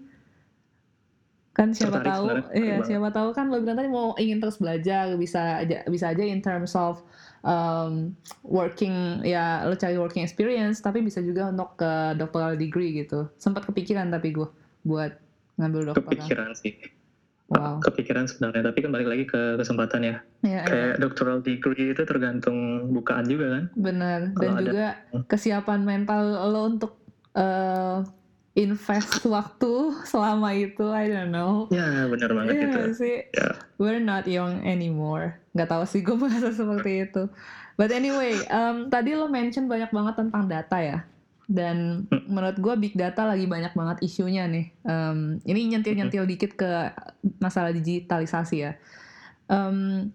Kan 1.56 1.72
siapa 1.72 2.02
Tertarik 2.04 2.12
tahu, 2.12 2.26
iya 2.58 2.76
siapa 2.82 3.14
tahu 3.16 3.30
kan 3.32 3.48
lo 3.48 3.64
bilang 3.64 3.78
tadi 3.78 3.88
mau 3.88 4.12
ingin 4.20 4.44
terus 4.44 4.58
belajar 4.58 5.16
bisa 5.16 5.64
aja 5.64 5.86
bisa 5.86 6.12
aja 6.12 6.24
in 6.24 6.44
terms 6.44 6.74
of 6.74 7.00
um, 7.44 8.16
working 8.42 8.94
ya 9.22 9.64
lo 9.64 9.76
cari 9.76 9.96
working 9.96 10.22
experience 10.22 10.80
tapi 10.80 11.00
bisa 11.00 11.20
juga 11.20 11.48
untuk 11.48 11.76
ke 11.76 11.92
doctoral 12.16 12.56
degree 12.56 12.98
gitu. 12.98 13.30
Sempat 13.38 13.64
kepikiran 13.66 14.10
tapi 14.10 14.32
gue 14.32 14.48
buat 14.82 15.16
ngambil 15.56 15.92
doktoral. 15.92 16.08
kepikiran 16.10 16.52
sih 16.54 16.74
Wow. 17.46 17.78
kepikiran 17.80 18.26
sebenarnya 18.26 18.66
tapi 18.66 18.82
kan 18.82 18.90
balik 18.90 19.06
lagi 19.06 19.26
ke 19.28 19.42
kesempatan 19.56 20.02
ya 20.02 20.16
Iya, 20.42 20.50
iya. 20.50 20.62
kayak 20.64 20.94
doctoral 20.98 21.38
degree 21.38 21.94
itu 21.94 22.02
tergantung 22.02 22.58
bukaan 22.90 23.28
juga 23.28 23.46
kan 23.52 23.64
Bener. 23.76 24.20
Dan 24.32 24.34
Kalau 24.34 24.58
ada- 24.58 24.66
juga 24.66 24.88
kesiapan 25.28 25.80
mental 25.84 26.24
lo 26.50 26.66
untuk 26.66 26.98
eh, 27.36 27.98
invest 28.54 29.26
waktu 29.26 29.74
selama 30.06 30.54
itu, 30.54 30.86
I 30.94 31.10
don't 31.10 31.34
know. 31.34 31.66
ya 31.74 32.06
benar 32.06 32.30
banget 32.32 32.54
gitu 32.62 32.78
nggak 32.78 32.94
sih, 32.94 33.16
ya 33.34 33.50
we're 33.82 33.98
not 33.98 34.30
young 34.30 34.62
anymore. 34.62 35.42
Gak 35.54 35.70
tahu 35.70 35.84
sih 35.86 36.02
gue 36.02 36.14
merasa 36.14 36.54
seperti 36.54 37.10
itu. 37.10 37.30
But 37.74 37.90
anyway, 37.90 38.38
um, 38.54 38.94
tadi 38.94 39.18
lo 39.18 39.26
mention 39.26 39.66
banyak 39.66 39.90
banget 39.90 40.16
tentang 40.22 40.46
data 40.46 40.78
ya. 40.78 41.00
Dan 41.44 42.06
Hmm. 42.08 42.24
menurut 42.30 42.56
gue 42.56 42.74
big 42.80 42.94
data 42.94 43.26
lagi 43.26 43.50
banyak 43.50 43.74
banget 43.74 43.98
isunya 44.06 44.46
nih. 44.46 44.70
Um, 44.86 45.42
ini 45.44 45.74
nyentil-nyentil 45.74 46.24
dikit 46.24 46.54
ke 46.54 46.94
masalah 47.42 47.74
digitalisasi 47.74 48.56
ya. 48.62 48.72
Um, 49.50 50.10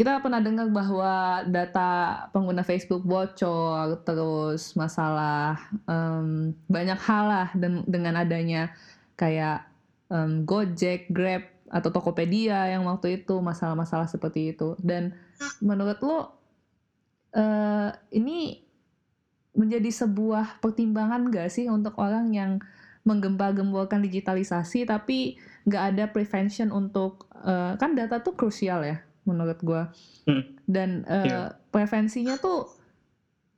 kita 0.00 0.16
pernah 0.24 0.40
dengar 0.40 0.64
bahwa 0.72 1.44
data 1.44 2.24
pengguna 2.32 2.64
Facebook 2.64 3.04
bocor, 3.04 4.00
terus 4.00 4.72
masalah 4.72 5.60
em, 5.84 6.56
banyak 6.72 6.96
hal 7.04 7.24
lah 7.28 7.48
dan 7.52 7.84
dengan 7.84 8.16
adanya 8.16 8.72
kayak 9.20 9.68
em, 10.08 10.48
Gojek, 10.48 11.12
Grab 11.12 11.44
atau 11.68 11.92
Tokopedia 11.92 12.72
yang 12.72 12.88
waktu 12.88 13.20
itu 13.20 13.44
masalah-masalah 13.44 14.08
seperti 14.08 14.56
itu. 14.56 14.72
Dan 14.80 15.12
menurut 15.60 16.00
lo 16.00 16.32
eh, 17.36 17.92
ini 18.16 18.56
menjadi 19.52 19.92
sebuah 19.92 20.64
pertimbangan 20.64 21.28
gak 21.28 21.52
sih 21.52 21.68
untuk 21.68 22.00
orang 22.00 22.32
yang 22.32 22.56
menggempa-gemborkan 23.04 24.00
digitalisasi 24.00 24.88
tapi 24.88 25.36
nggak 25.68 25.84
ada 25.92 26.04
prevention 26.08 26.72
untuk 26.72 27.28
eh, 27.44 27.76
kan 27.76 27.92
data 27.92 28.24
tuh 28.24 28.32
krusial 28.32 28.80
ya 28.80 29.09
menurut 29.22 29.60
gua 29.60 29.92
Hmm. 30.24 30.44
dan 30.64 31.02
eh, 31.04 31.26
Iya. 31.26 31.40
prevensinya 31.68 32.36
tuh 32.36 32.68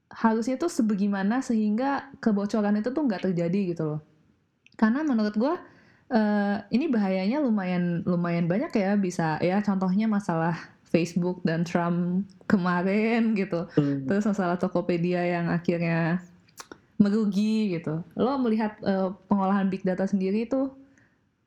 harusnya 0.09 0.57
tuh 0.57 0.69
sebagaimana 0.69 1.41
sehingga 1.41 2.13
kebocoran 2.19 2.77
itu 2.77 2.91
tuh 2.91 3.03
nggak 3.03 3.25
terjadi 3.27 3.61
gitu 3.73 3.85
loh 3.87 4.01
karena 4.75 5.01
menurut 5.03 5.33
gua 5.35 5.57
eh, 6.09 6.57
ini 6.71 6.87
bahayanya 6.87 7.41
lumayan 7.41 8.05
lumayan 8.05 8.45
banyak 8.45 8.69
ya 8.71 8.93
bisa 8.95 9.41
ya 9.41 9.61
contohnya 9.61 10.05
masalah 10.07 10.53
Facebook 10.85 11.41
dan 11.41 11.65
Trump 11.65 12.29
kemarin 12.45 13.33
gitu 13.33 13.65
Hmm. 13.73 14.05
terus 14.05 14.25
masalah 14.25 14.57
Tokopedia 14.57 15.25
yang 15.25 15.49
akhirnya 15.49 16.21
merugi 16.99 17.73
gitu. 17.73 18.05
Lo 18.15 18.39
melihat 18.39 18.79
eh, 18.81 19.11
pengolahan 19.27 19.67
big 19.67 19.83
data 19.83 20.05
sendiri 20.05 20.47
itu 20.47 20.71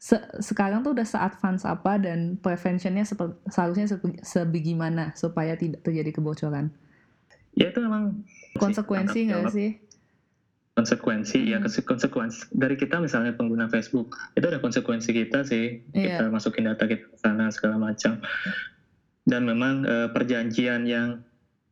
se- 0.05 0.21
sekarang 0.39 0.79
tuh 0.79 0.93
udah 0.93 1.01
se-advance 1.03 1.65
apa 1.65 1.97
dan 1.97 2.37
preventionnya 2.37 3.01
seharusnya 3.47 3.89
sepe- 3.89 4.21
sebagaimana 4.21 5.09
supaya 5.13 5.57
tidak 5.57 5.81
terjadi 5.81 6.13
kebocoran. 6.13 6.69
ya 7.53 7.71
itu 7.71 7.79
memang 7.79 8.21
Konsekuensi 8.53 9.19
nggak 9.25 9.49
sih? 9.49 9.69
konsekuensi 10.71 11.39
ya 11.47 11.57
Hmm. 11.57 11.65
konsek- 11.65 11.87
konsekuensi 11.87 12.51
dari 12.51 12.75
kita 12.75 12.99
misalnya 12.99 13.31
pengguna 13.31 13.65
Facebook 13.65 14.07
itu 14.33 14.43
ada 14.43 14.59
konsekuensi 14.59 15.07
kita 15.09 15.41
sih 15.41 15.79
Iya. 15.89 16.19
kita 16.19 16.23
masukin 16.27 16.67
data 16.67 16.83
kita 16.83 17.01
ke 17.01 17.17
sana 17.17 17.47
segala 17.47 17.79
macam 17.81 18.19
dan 19.23 19.41
memang 19.41 19.73
eh, 19.83 20.07
perjanjian 20.09 20.83
yang 20.85 21.23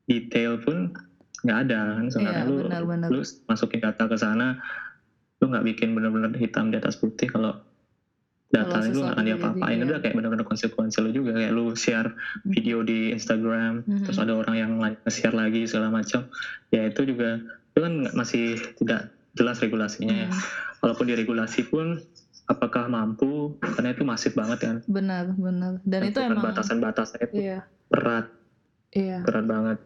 detail 0.06 0.56
pun 0.58 0.96
nggak 1.44 1.58
ada 1.62 1.80
kan 1.94 2.02
Iya, 2.02 2.12
sebenarnya 2.14 2.44
lu 2.46 2.56
benar-benar. 2.64 3.08
lu 3.10 3.20
masukin 3.46 3.84
data 3.84 4.04
ke 4.08 4.16
sana 4.16 4.48
lu 5.38 5.52
nggak 5.52 5.66
bikin 5.66 5.92
benar-benar 5.92 6.32
hitam 6.34 6.72
di 6.72 6.80
atas 6.80 6.96
putih 6.96 7.28
kalau 7.28 7.60
data 8.54 8.86
lu 8.86 9.02
nggak 9.02 9.18
akan 9.18 9.26
diapa-apain. 9.26 9.78
itu 9.82 9.90
iya. 9.90 10.00
kayak 10.00 10.14
benar-benar 10.14 10.46
konsekuensi 10.46 10.98
lu 11.02 11.10
juga. 11.10 11.34
Kayak 11.34 11.52
lu 11.58 11.66
share 11.74 12.14
video 12.46 12.86
di 12.86 13.10
Instagram 13.10 13.82
Mhm. 13.84 14.06
terus 14.06 14.22
ada 14.22 14.38
orang 14.38 14.56
yang 14.56 14.72
share 15.10 15.34
lagi 15.34 15.66
segala 15.66 15.90
macam. 15.90 16.30
Ya 16.70 16.86
itu 16.86 17.02
juga 17.10 17.42
itu 17.74 17.80
kan 17.82 17.94
masih 18.14 18.62
tidak 18.78 19.10
jelas 19.34 19.58
regulasinya 19.58 20.14
ya. 20.14 20.30
Hmm, 20.30 20.42
walaupun 20.86 21.10
diregulasi 21.10 21.66
pun 21.74 21.98
apakah 22.46 22.86
mampu? 22.86 23.58
Karena 23.58 23.98
itu 23.98 24.06
masif 24.06 24.38
banget 24.38 24.62
kan. 24.62 24.76
Benar, 24.86 25.34
benar. 25.34 25.82
Dan 25.82 26.14
itu 26.14 26.22
Tentukan 26.22 26.38
emang 26.38 26.46
batasan-batasan 26.54 27.20
itu 27.26 27.36
iya, 27.42 27.66
berat. 27.90 28.30
Iya. 28.94 29.26
berat 29.26 29.46
banget. 29.50 29.78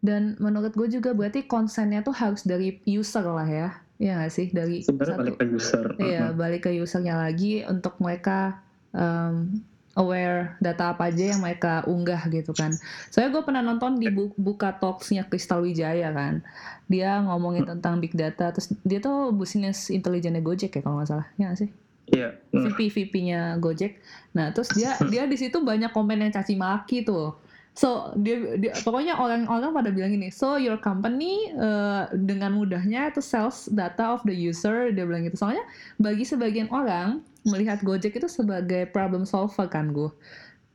Dan 0.00 0.40
menurut 0.40 0.72
gue 0.72 0.88
juga 0.88 1.12
berarti 1.12 1.44
konsennya 1.44 2.00
tuh 2.00 2.16
harus 2.16 2.40
dari 2.48 2.80
user 2.88 3.26
lah 3.28 3.44
ya. 3.44 3.68
Iya 3.96 4.12
nggak 4.18 4.32
sih? 4.32 4.46
Dari 4.50 4.76
sebenarnya 4.80 5.16
balik 5.16 5.36
ke 5.36 5.46
user 5.48 5.86
Iya, 5.96 6.24
Mhm. 6.26 6.36
balik 6.36 6.60
ke 6.62 6.70
usernya 6.76 7.14
lagi 7.16 7.64
untuk 7.64 7.96
mereka 7.96 8.60
um, 8.90 9.56
aware 9.94 10.56
data 10.58 10.92
apa 10.92 11.08
aja 11.08 11.32
yang 11.32 11.40
mereka 11.40 11.80
unggah 11.84 12.28
gitu 12.28 12.52
kan. 12.52 12.76
Soalnya 13.08 13.32
gue 13.32 13.42
pernah 13.42 13.64
nonton 13.64 13.96
di 13.96 14.08
bu- 14.08 14.36
buka 14.36 14.76
talksnya 14.76 15.24
Kristal 15.24 15.64
Wijaya 15.64 16.12
kan. 16.12 16.44
Dia 16.84 17.24
ngomongin 17.24 17.64
tentang 17.66 17.96
big 17.96 18.12
data, 18.12 18.52
terus 18.52 18.68
dia 18.82 19.00
tuh 19.00 19.32
business 19.32 19.88
intelijennya 19.88 20.44
Gojek 20.44 20.70
ya 20.70 20.80
kalau 20.80 21.00
nggak 21.00 21.08
salah, 21.08 21.26
ya 21.34 21.48
nggak 21.48 21.60
sih? 21.60 21.70
iya 22.06 22.38
hmm. 22.54 22.62
VP 22.70 22.78
VP-nya 22.86 23.58
Gojek. 23.58 23.98
Nah, 24.30 24.54
terus 24.54 24.70
dia 24.70 24.94
dia 25.10 25.26
di 25.26 25.34
situ 25.34 25.58
banyak 25.58 25.90
komen 25.90 26.20
yang 26.20 26.30
caci 26.30 26.54
maki 26.54 27.02
tuh. 27.02 27.34
So 27.76 28.16
dia, 28.16 28.56
dia 28.56 28.72
pokoknya 28.80 29.20
orang-orang 29.20 29.70
pada 29.70 29.92
bilang 29.92 30.08
gini, 30.08 30.32
so 30.32 30.56
your 30.56 30.80
company 30.80 31.52
uh, 31.52 32.08
dengan 32.16 32.56
mudahnya 32.56 33.12
itu 33.12 33.20
sells 33.20 33.68
data 33.68 34.16
of 34.16 34.24
the 34.24 34.32
user, 34.32 34.88
dia 34.96 35.04
bilang 35.04 35.28
gitu. 35.28 35.36
Soalnya 35.36 35.60
bagi 36.00 36.24
sebagian 36.24 36.72
orang 36.72 37.20
melihat 37.44 37.84
Gojek 37.84 38.16
itu 38.16 38.32
sebagai 38.32 38.88
problem 38.88 39.28
solver 39.28 39.68
kan 39.68 39.92
gue. 39.92 40.08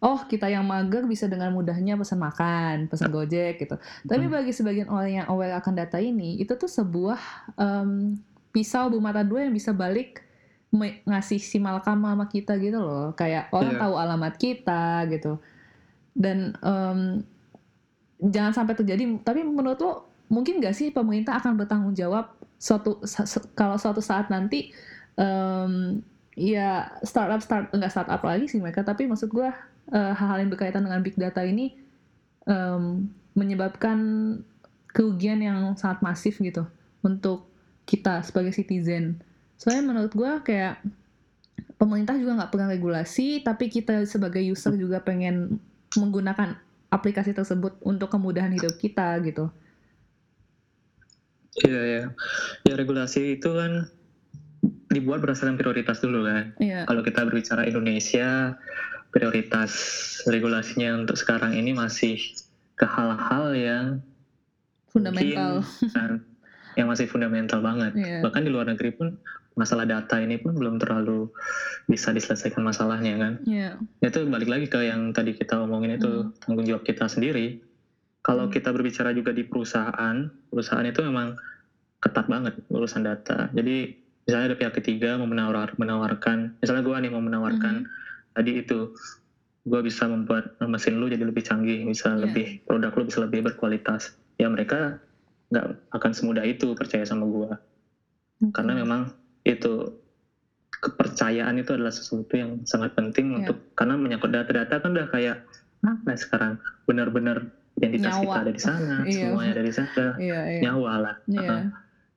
Oh 0.02 0.20
kita 0.26 0.46
yang 0.46 0.66
mager 0.66 1.06
bisa 1.06 1.26
dengan 1.26 1.54
mudahnya 1.54 1.98
pesan 1.98 2.22
makan, 2.22 2.86
pesan 2.86 3.10
Gojek 3.10 3.58
gitu. 3.58 3.82
Tapi 4.06 4.26
Hmm. 4.30 4.34
bagi 4.34 4.54
sebagian 4.54 4.86
orang 4.90 5.12
yang 5.22 5.26
aware 5.26 5.58
akan 5.58 5.74
data 5.74 5.98
ini, 5.98 6.38
itu 6.38 6.54
tuh 6.54 6.70
sebuah 6.70 7.18
em, 7.58 8.18
pisau 8.50 8.94
bermata 8.94 9.26
dua 9.26 9.50
yang 9.50 9.54
bisa 9.54 9.74
balik 9.74 10.22
ngasih 11.04 11.42
si 11.42 11.60
malakama 11.60 12.16
sama 12.16 12.26
kita 12.32 12.56
gitu 12.56 12.80
loh 12.80 13.12
kayak 13.12 13.52
orang 13.52 13.76
Iya. 13.76 13.82
tahu 13.84 13.94
alamat 14.00 14.34
kita 14.40 14.84
gitu 15.12 15.34
dan 16.18 16.54
em, 16.60 17.00
jangan 18.22 18.54
sampai 18.54 18.78
terjadi 18.78 19.08
tapi 19.26 19.42
menurut 19.42 19.80
lo 19.82 19.94
mungkin 20.32 20.64
gak 20.64 20.76
sih 20.78 20.94
pemerintah 20.94 21.42
akan 21.42 21.60
bertanggung 21.60 21.96
jawab 21.98 22.32
suatu 22.62 23.02
kalau 23.58 23.76
suatu 23.76 24.00
saat 24.00 24.30
nanti 24.30 24.72
em, 25.18 26.04
ya 26.38 26.88
startup 27.04 27.44
start 27.44 27.74
enggak 27.76 27.92
startup 27.92 28.22
lagi 28.24 28.48
sih 28.48 28.62
mereka 28.64 28.86
tapi 28.86 29.10
maksud 29.10 29.34
gua 29.34 29.52
eh, 29.92 30.14
hal-hal 30.16 30.48
yang 30.48 30.52
berkaitan 30.54 30.86
dengan 30.86 31.04
big 31.04 31.18
data 31.20 31.44
ini 31.44 31.76
em, 32.48 33.08
menyebabkan 33.36 34.00
kerugian 34.92 35.40
yang 35.40 35.74
sangat 35.80 36.04
masif 36.04 36.38
gitu 36.44 36.68
untuk 37.02 37.48
kita 37.88 38.22
sebagai 38.24 38.54
citizen. 38.54 39.20
Soalnya 39.56 39.84
menurut 39.94 40.14
gue 40.14 40.32
kayak 40.46 40.84
pemerintah 41.80 42.16
juga 42.20 42.44
nggak 42.44 42.52
pernah 42.54 42.70
regulasi, 42.70 43.42
tapi 43.42 43.72
kita 43.72 44.06
sebagai 44.06 44.44
user 44.44 44.76
juga 44.78 45.02
pengen 45.02 45.58
menggunakan 45.96 46.56
aplikasi 46.92 47.32
tersebut 47.32 47.80
untuk 47.84 48.12
kemudahan 48.12 48.52
hidup 48.52 48.76
kita 48.78 49.16
gitu. 49.24 49.48
iya 51.52 51.80
ya 51.84 52.04
ya 52.64 52.74
regulasi 52.80 53.36
itu 53.36 53.52
kan 53.52 53.84
dibuat 54.88 55.20
berdasarkan 55.20 55.60
prioritas 55.60 56.00
dulu 56.00 56.24
kan 56.24 56.56
Iya, 56.60 56.88
kalau 56.88 57.04
kita 57.04 57.28
berbicara 57.28 57.68
Indonesia 57.68 58.56
prioritas 59.12 59.72
regulasinya 60.28 60.96
untuk 60.96 61.20
sekarang 61.20 61.52
ini 61.56 61.76
masih 61.76 62.16
ke 62.80 62.88
hal-hal 62.88 63.52
yang 63.52 63.86
fundamental. 64.88 65.60
mungkin, 65.60 66.12
yang 66.80 66.88
masih 66.88 67.08
fundamental 67.12 67.60
banget 67.60 68.00
Iya. 68.00 68.24
bahkan 68.24 68.48
di 68.48 68.52
luar 68.52 68.72
negeri 68.72 68.96
pun 68.96 69.20
masalah 69.54 69.84
data 69.84 70.16
ini 70.18 70.40
pun 70.40 70.56
belum 70.56 70.80
terlalu 70.80 71.28
bisa 71.86 72.10
diselesaikan 72.10 72.64
masalahnya 72.64 73.20
kan? 73.20 73.34
Iya, 73.44 73.76
itu 74.00 74.20
balik 74.26 74.48
lagi 74.48 74.66
ke 74.66 74.80
yang 74.82 75.12
tadi 75.12 75.36
kita 75.36 75.60
omongin 75.60 76.00
itu 76.00 76.32
tanggung 76.40 76.64
jawab 76.64 76.84
kita 76.84 77.06
sendiri. 77.06 77.60
Kalau 78.22 78.48
Hmm. 78.48 78.54
kita 78.54 78.70
berbicara 78.70 79.12
juga 79.12 79.34
di 79.34 79.44
perusahaan 79.44 80.16
perusahaan 80.48 80.86
itu 80.86 81.02
memang 81.02 81.36
ketat 82.00 82.26
banget 82.26 82.54
urusan 82.70 83.04
data. 83.04 83.50
Jadi 83.52 83.92
misalnya 84.24 84.54
ada 84.54 84.58
pihak 84.58 84.74
ketiga 84.78 85.18
mau 85.18 85.26
menawar 85.26 85.74
menawarkan 85.76 86.54
misalnya 86.58 86.86
gue 86.86 86.96
nih 86.98 87.12
mau 87.12 87.20
menawarkan 87.20 87.84
tadi 88.32 88.62
itu 88.62 88.94
gue 89.62 89.82
bisa 89.82 90.06
membuat 90.06 90.54
mesin 90.64 90.98
lu 90.98 91.06
jadi 91.06 91.22
lebih 91.22 91.42
canggih 91.42 91.84
bisa 91.84 92.14
Iya. 92.14 92.30
lebih 92.30 92.46
produk 92.64 92.94
lu 92.96 93.04
bisa 93.06 93.20
lebih 93.20 93.42
berkualitas. 93.44 94.14
Ya 94.38 94.48
mereka 94.48 95.02
nggak 95.52 95.66
akan 95.92 96.12
semudah 96.16 96.46
itu 96.46 96.72
percaya 96.74 97.04
sama 97.04 97.28
gue 97.28 97.52
karena 98.54 98.74
memang 98.74 99.14
itu 99.46 100.02
kepercayaan 100.82 101.62
itu 101.62 101.78
adalah 101.78 101.94
sesuatu 101.94 102.34
yang 102.34 102.66
sangat 102.66 102.98
penting 102.98 103.32
yeah. 103.32 103.38
untuk 103.46 103.58
karena 103.78 103.96
menyangkut 103.96 104.34
data-data 104.34 104.82
kan 104.82 104.90
udah 104.98 105.08
kayak 105.14 105.38
apa 105.82 106.14
sekarang 106.18 106.54
benar-benar 106.90 107.50
identitas 107.78 108.18
nyawa. 108.18 108.24
kita 108.26 108.40
ada 108.42 108.52
di 108.52 108.62
sana 108.62 108.96
iya. 109.10 109.14
semuanya 109.30 109.52
ada 109.54 109.64
di 109.64 109.74
sana 109.74 110.06
iya, 110.18 110.40
iya. 110.58 110.60
nyawa 110.66 110.92
lah 110.98 111.16
iya. 111.30 111.42
uh, 111.46 111.64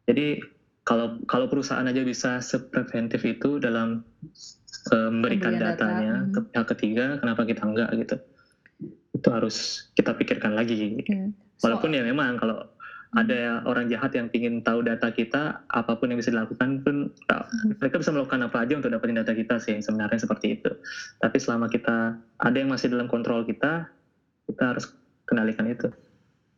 jadi 0.08 0.26
kalau 0.84 1.16
kalau 1.24 1.46
perusahaan 1.48 1.84
aja 1.88 2.04
bisa 2.04 2.40
sepreventif 2.44 3.24
itu 3.24 3.56
dalam 3.56 4.04
uh, 4.92 5.10
memberikan 5.12 5.56
datanya 5.56 6.28
data. 6.28 6.32
ke 6.32 6.40
pihak 6.52 6.66
ketiga 6.76 7.04
kenapa 7.20 7.48
kita 7.48 7.62
enggak 7.64 7.88
gitu 8.00 8.16
itu 9.14 9.28
harus 9.32 9.88
kita 9.96 10.12
pikirkan 10.16 10.56
lagi 10.56 11.00
yeah. 11.04 11.28
walaupun 11.60 11.92
so, 11.92 11.96
ya 12.00 12.02
memang 12.04 12.36
kalau 12.40 12.68
ada 13.14 13.62
orang 13.64 13.86
jahat 13.86 14.14
yang 14.18 14.26
ingin 14.34 14.60
tahu 14.60 14.82
data 14.82 15.10
kita, 15.14 15.62
apa 15.70 15.92
pun 15.94 16.10
yang 16.10 16.18
bisa 16.18 16.34
dilakukan 16.34 16.82
pun 16.82 17.10
hmm. 17.10 17.78
mereka 17.78 18.02
bisa 18.02 18.10
melakukan 18.10 18.46
apa 18.46 18.66
aja 18.66 18.74
untuk 18.78 18.90
dapetin 18.90 19.18
data 19.18 19.32
kita 19.32 19.56
sih 19.62 19.78
sebenarnya 19.78 20.18
seperti 20.18 20.58
itu. 20.60 20.70
Tapi 21.22 21.36
selama 21.38 21.70
kita 21.70 22.18
ada 22.18 22.56
yang 22.56 22.70
masih 22.70 22.90
dalam 22.90 23.06
kontrol 23.06 23.46
kita, 23.46 23.86
kita 24.50 24.62
harus 24.74 24.90
kendalikan 25.24 25.70
itu. 25.70 25.88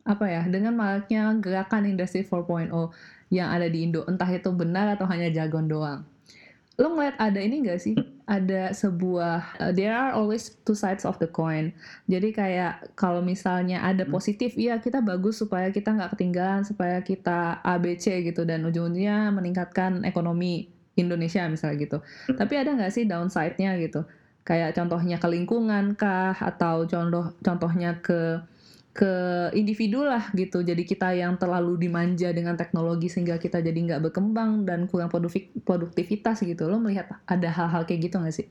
Apa 0.07 0.25
ya, 0.27 0.41
dengan 0.47 0.73
maraknya 0.73 1.35
gerakan 1.37 1.85
industri 1.85 2.23
4.0 2.23 2.71
yang 3.29 3.51
ada 3.51 3.67
di 3.67 3.83
Indo, 3.83 4.07
entah 4.07 4.27
itu 4.31 4.49
benar 4.55 4.95
atau 4.95 5.03
hanya 5.05 5.27
jargon 5.29 5.67
doang 5.67 6.07
lo 6.77 6.93
ngeliat 6.93 7.17
ada 7.17 7.39
ini 7.41 7.65
gak 7.65 7.81
sih 7.81 7.97
ada 8.27 8.75
sebuah 8.75 9.55
uh, 9.63 9.71
there 9.71 9.95
are 9.95 10.11
always 10.11 10.51
two 10.67 10.75
sides 10.75 11.07
of 11.07 11.15
the 11.23 11.31
coin. 11.31 11.71
Jadi 12.11 12.35
kayak 12.35 12.91
kalau 12.99 13.23
misalnya 13.23 13.79
ada 13.79 14.03
hmm. 14.03 14.11
positif 14.11 14.59
iya 14.59 14.83
kita 14.83 14.99
bagus 14.99 15.39
supaya 15.39 15.71
kita 15.71 15.95
nggak 15.95 16.11
ketinggalan 16.19 16.67
supaya 16.67 16.99
kita 16.99 17.63
ABC 17.63 18.27
gitu. 18.27 18.43
Dan 18.43 18.67
ujung-ujungnya 18.67 19.31
meningkatkan 19.31 20.03
ekonomi 20.03 20.67
Indonesia 20.99 21.47
misalnya 21.47 21.77
gitu. 21.79 21.97
Hmm. 22.03 22.35
tapi 22.35 22.53
ada 22.59 22.75
nggak 22.75 22.91
sih 22.91 23.07
downside-nya 23.07 23.79
gitu? 23.79 24.03
Kayak 24.43 24.75
contohnya 24.75 25.17
ke 25.23 25.27
lingkungan 25.31 25.95
kah? 25.95 26.35
Atau 26.35 26.83
contoh 26.83 27.31
contohnya 27.39 28.03
ke 28.03 28.43
ke 28.97 29.13
individu 29.53 30.01
lah 30.01 30.33
gitu. 30.33 30.65
Jadi 30.65 30.81
kita 30.81 31.13
yang 31.13 31.37
terlalu 31.37 31.77
dimanja 31.77 32.33
dengan 32.33 32.57
teknologi 32.57 33.13
sehingga 33.13 33.37
kita 33.37 33.61
jadi 33.61 33.77
nggak 33.77 34.09
berkembang 34.09 34.65
dan 34.65 34.89
kurang 34.89 35.13
produktivitas 35.61 36.41
gitu. 36.41 36.65
Lo 36.65 36.81
melihat 36.81 37.13
ada 37.29 37.49
hal-hal 37.53 37.85
kayak 37.85 38.09
gitu 38.09 38.17
nggak 38.17 38.33
sih? 38.33 38.49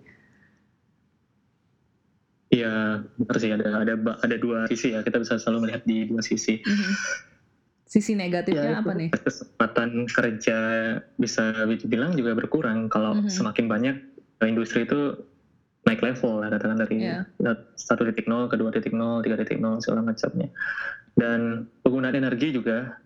Iya, 2.54 3.02
benar 3.18 3.36
sih 3.42 3.50
ada 3.50 3.68
ada 3.82 3.94
ada 3.98 4.36
dua 4.38 4.70
sisi 4.70 4.94
ya. 4.94 5.02
Kita 5.02 5.18
bisa 5.18 5.34
selalu 5.42 5.66
melihat 5.66 5.82
di 5.82 6.06
dua 6.06 6.22
sisi. 6.22 6.62
Mm 6.62 6.76
-hmm. 6.78 6.92
Sisi 7.86 8.12
negatifnya 8.14 8.78
ya, 8.78 8.82
apa 8.86 8.92
nih? 8.94 9.10
Kesempatan 9.10 10.06
kerja 10.06 10.58
bisa 11.18 11.66
dibilang 11.66 12.14
juga 12.14 12.38
berkurang 12.38 12.86
kalau 12.86 13.18
mm 13.18 13.26
-hmm. 13.26 13.34
semakin 13.34 13.66
banyak 13.66 13.96
industri 14.46 14.86
itu 14.86 15.18
naik 15.86 16.02
level 16.02 16.42
lah 16.42 16.50
katakan 16.50 16.82
dari 16.82 16.98
yeah. 16.98 17.22
satu 17.78 18.10
titik 18.10 18.26
nol 18.26 18.50
ke 18.50 18.58
dua 18.58 18.74
titik 18.74 18.90
nol 18.90 19.22
tiga 19.22 19.38
titik 19.38 19.62
nol 19.62 19.78
segala 19.78 20.02
macamnya 20.02 20.50
dan 21.14 21.70
penggunaan 21.86 22.18
energi 22.18 22.50
juga 22.50 22.98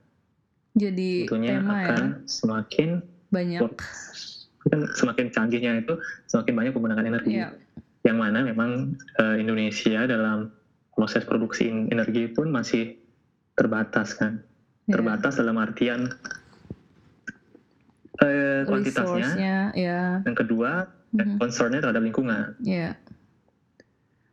jadi 0.73 1.29
tentunya 1.29 1.61
tema 1.61 1.73
akan 1.85 2.03
ya? 2.03 2.09
semakin 2.25 2.89
banyak 3.29 3.61
kan 4.73 4.81
semakin 4.97 5.27
canggihnya 5.29 5.85
itu 5.85 5.95
semakin 6.33 6.53
banyak 6.57 6.73
penggunaan 6.73 7.05
energi 7.05 7.45
yeah. 7.45 7.53
yang 8.09 8.17
mana 8.17 8.41
memang 8.41 8.97
uh, 9.21 9.37
Indonesia 9.37 10.09
dalam 10.09 10.49
proses 10.97 11.25
produksi 11.29 11.69
energi 11.69 12.33
pun 12.33 12.49
masih 12.49 12.97
terbatas 13.61 14.17
kan 14.17 14.41
yeah. 14.89 14.97
terbatas 14.97 15.37
dalam 15.37 15.61
artian 15.61 16.09
uh, 18.25 18.65
kuantitasnya 18.65 19.73
yeah. 19.77 20.25
yang 20.25 20.37
kedua 20.37 20.89
mm-hmm. 21.15 21.39
concernnya 21.39 21.81
terhadap 21.83 22.03
lingkungan. 22.03 22.55
Iya. 22.63 22.95
Yeah. 22.95 22.95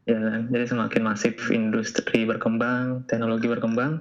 Ya, 0.07 0.39
jadi 0.47 0.71
semakin 0.71 1.03
masif 1.03 1.35
industri 1.51 2.23
berkembang, 2.23 3.03
teknologi 3.11 3.51
berkembang, 3.51 3.99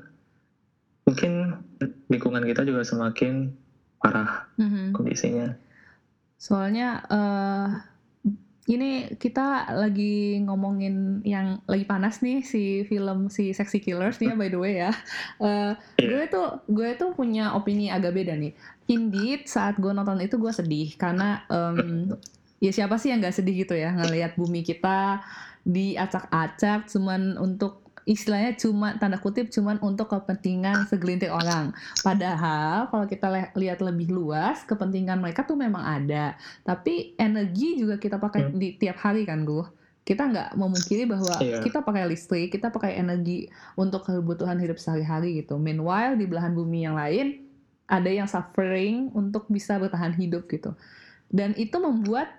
mungkin 1.03 1.59
lingkungan 2.07 2.47
kita 2.47 2.63
juga 2.63 2.87
semakin 2.87 3.51
parah 3.99 4.47
mm-hmm. 4.55 4.95
kondisinya. 4.95 5.59
Soalnya 6.39 7.03
uh, 7.11 7.69
ini 8.67 9.15
kita 9.15 9.71
lagi 9.79 10.43
ngomongin 10.43 11.23
yang 11.23 11.63
lagi 11.71 11.87
panas 11.87 12.19
nih 12.19 12.43
si 12.43 12.83
film 12.91 13.31
si 13.31 13.55
Sexy 13.55 13.79
Killers 13.79 14.19
nih 14.19 14.35
ya 14.35 14.37
by 14.39 14.49
the 14.51 14.59
way 14.59 14.75
ya. 14.83 14.91
Uh, 15.39 15.79
yeah. 16.03 16.11
Gue 16.11 16.23
tuh 16.27 16.47
gue 16.67 16.91
tuh 16.99 17.11
punya 17.15 17.55
opini 17.55 17.91
agak 17.95 18.19
beda 18.19 18.35
nih. 18.35 18.53
Indeed 18.91 19.47
saat 19.47 19.79
gue 19.79 19.91
nonton 19.95 20.19
itu 20.19 20.35
gue 20.39 20.51
sedih 20.51 20.99
karena 20.99 21.47
um, 21.47 22.15
ya 22.61 22.73
siapa 22.73 22.97
sih 22.97 23.13
yang 23.13 23.21
nggak 23.21 23.37
sedih 23.37 23.67
gitu 23.67 23.75
ya 23.77 23.93
ngelihat 23.93 24.35
bumi 24.37 24.65
kita 24.65 25.21
diacak-acak 25.67 26.89
cuman 26.89 27.37
untuk 27.37 27.87
istilahnya 28.07 28.55
cuma 28.55 28.95
tanda 29.03 29.19
kutip 29.19 29.51
cuman 29.51 29.83
untuk 29.83 30.07
kepentingan 30.15 30.87
segelintir 30.87 31.35
orang. 31.35 31.75
Padahal 32.07 32.87
kalau 32.87 33.05
kita 33.11 33.51
lihat 33.59 33.83
lebih 33.83 34.15
luas, 34.15 34.63
kepentingan 34.63 35.19
mereka 35.19 35.43
tuh 35.43 35.59
memang 35.59 35.83
ada. 35.83 36.39
Tapi 36.63 37.19
energi 37.19 37.83
juga 37.83 37.99
kita 37.99 38.23
pakai 38.23 38.47
hmm. 38.47 38.55
di 38.55 38.79
tiap 38.79 39.03
hari 39.03 39.27
kan, 39.27 39.43
gue. 39.43 39.67
Kita 40.07 40.23
nggak 40.23 40.55
memungkiri 40.55 41.11
bahwa 41.11 41.35
yeah. 41.43 41.59
kita 41.59 41.83
pakai 41.83 42.07
listrik, 42.07 42.55
kita 42.55 42.71
pakai 42.71 42.95
energi 42.95 43.51
untuk 43.75 44.07
kebutuhan 44.07 44.55
hidup 44.63 44.79
sehari-hari 44.79 45.43
gitu. 45.43 45.59
Meanwhile 45.59 46.15
di 46.15 46.31
belahan 46.31 46.55
bumi 46.55 46.87
yang 46.87 46.95
lain 46.95 47.43
ada 47.91 48.07
yang 48.07 48.31
suffering 48.31 49.11
untuk 49.19 49.51
bisa 49.51 49.83
bertahan 49.83 50.15
hidup 50.15 50.47
gitu. 50.47 50.79
Dan 51.27 51.59
itu 51.59 51.75
membuat 51.83 52.31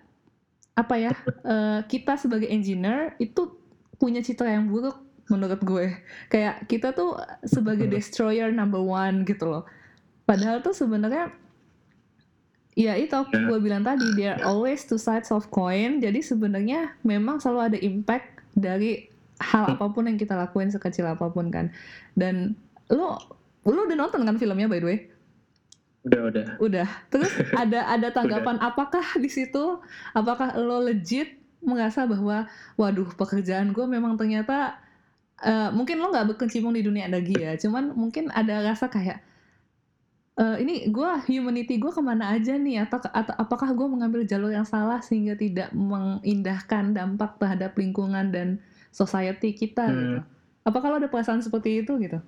apa 0.78 0.94
ya 1.02 1.12
uh, 1.42 1.82
kita 1.90 2.22
sebagai 2.22 2.46
engineer 2.46 3.18
itu 3.18 3.58
punya 3.98 4.22
citra 4.22 4.54
yang 4.54 4.70
buruk 4.70 5.02
menurut 5.28 5.60
gue. 5.66 5.88
Kayak 6.30 6.70
kita 6.70 6.94
tuh 6.94 7.18
sebagai 7.44 7.90
destroyer 7.90 8.54
number 8.54 8.80
one 8.80 9.26
gitu 9.26 9.50
loh. 9.50 9.64
Padahal 10.30 10.62
tuh 10.62 10.78
sebenarnya 10.78 11.34
ya 12.78 12.94
itu 12.94 13.10
ya. 13.10 13.42
gue 13.50 13.58
bilang 13.58 13.82
tadi 13.82 14.06
there 14.14 14.38
are 14.38 14.46
always 14.46 14.86
two 14.86 15.02
sides 15.02 15.34
of 15.34 15.50
coin. 15.50 15.98
Jadi 15.98 16.22
sebenarnya 16.22 16.94
memang 17.02 17.42
selalu 17.42 17.74
ada 17.74 17.78
impact 17.82 18.38
dari 18.54 19.10
hal 19.42 19.66
hmm. 19.66 19.74
apa 19.82 19.86
pun 19.90 20.06
yang 20.06 20.18
kita 20.22 20.38
lakuin 20.38 20.70
sekecil 20.70 21.10
apa 21.10 21.28
pun 21.34 21.50
kan. 21.50 21.74
Dan 22.14 22.54
lo 22.94 23.18
lo 23.66 23.82
udah 23.84 23.98
nonton 23.98 24.24
kan 24.24 24.38
filmnya 24.40 24.70
by 24.70 24.80
the 24.80 24.88
way 24.88 25.00
Udah, 26.08 26.22
udah. 26.32 26.48
Udah. 26.64 26.88
Terus 27.12 27.32
ada 27.52 27.80
ada 27.92 28.08
tanggapan 28.18 28.58
apakah 28.64 29.04
di 29.20 29.28
situ 29.28 29.84
apakah 30.16 30.56
lo 30.56 30.80
legit 30.80 31.36
merasa 31.60 32.08
bahwa 32.08 32.48
waduh 32.80 33.12
pekerjaan 33.18 33.76
gue 33.76 33.86
memang 33.86 34.16
ternyata 34.16 34.80
uh, 35.44 35.70
mungkin 35.76 36.00
lo 36.00 36.14
nggak 36.14 36.34
berkecimpung 36.34 36.72
di 36.72 36.86
dunia 36.86 37.10
energi 37.10 37.36
ya, 37.36 37.58
cuman 37.60 37.92
mungkin 37.98 38.30
ada 38.32 38.62
rasa 38.62 38.88
kayak 38.88 39.26
uh, 40.38 40.56
ini 40.62 40.88
gue 40.88 41.10
humanity 41.28 41.82
gue 41.82 41.92
ke 41.92 42.02
mana 42.02 42.38
aja 42.38 42.56
nih 42.56 42.86
atau, 42.86 43.02
atau 43.02 43.34
apakah 43.36 43.74
gue 43.74 43.88
mengambil 43.90 44.22
jalur 44.24 44.54
yang 44.54 44.66
salah 44.66 45.02
sehingga 45.02 45.34
tidak 45.34 45.74
mengindahkan 45.74 46.94
dampak 46.94 47.42
terhadap 47.42 47.74
lingkungan 47.76 48.30
dan 48.30 48.62
society 48.94 49.54
kita 49.58 49.86
hmm. 49.90 49.98
gitu. 49.98 50.20
Apakah 50.68 50.88
lo 50.94 50.96
ada 51.00 51.10
perasaan 51.10 51.42
seperti 51.42 51.84
itu 51.84 51.96
gitu? 52.00 52.20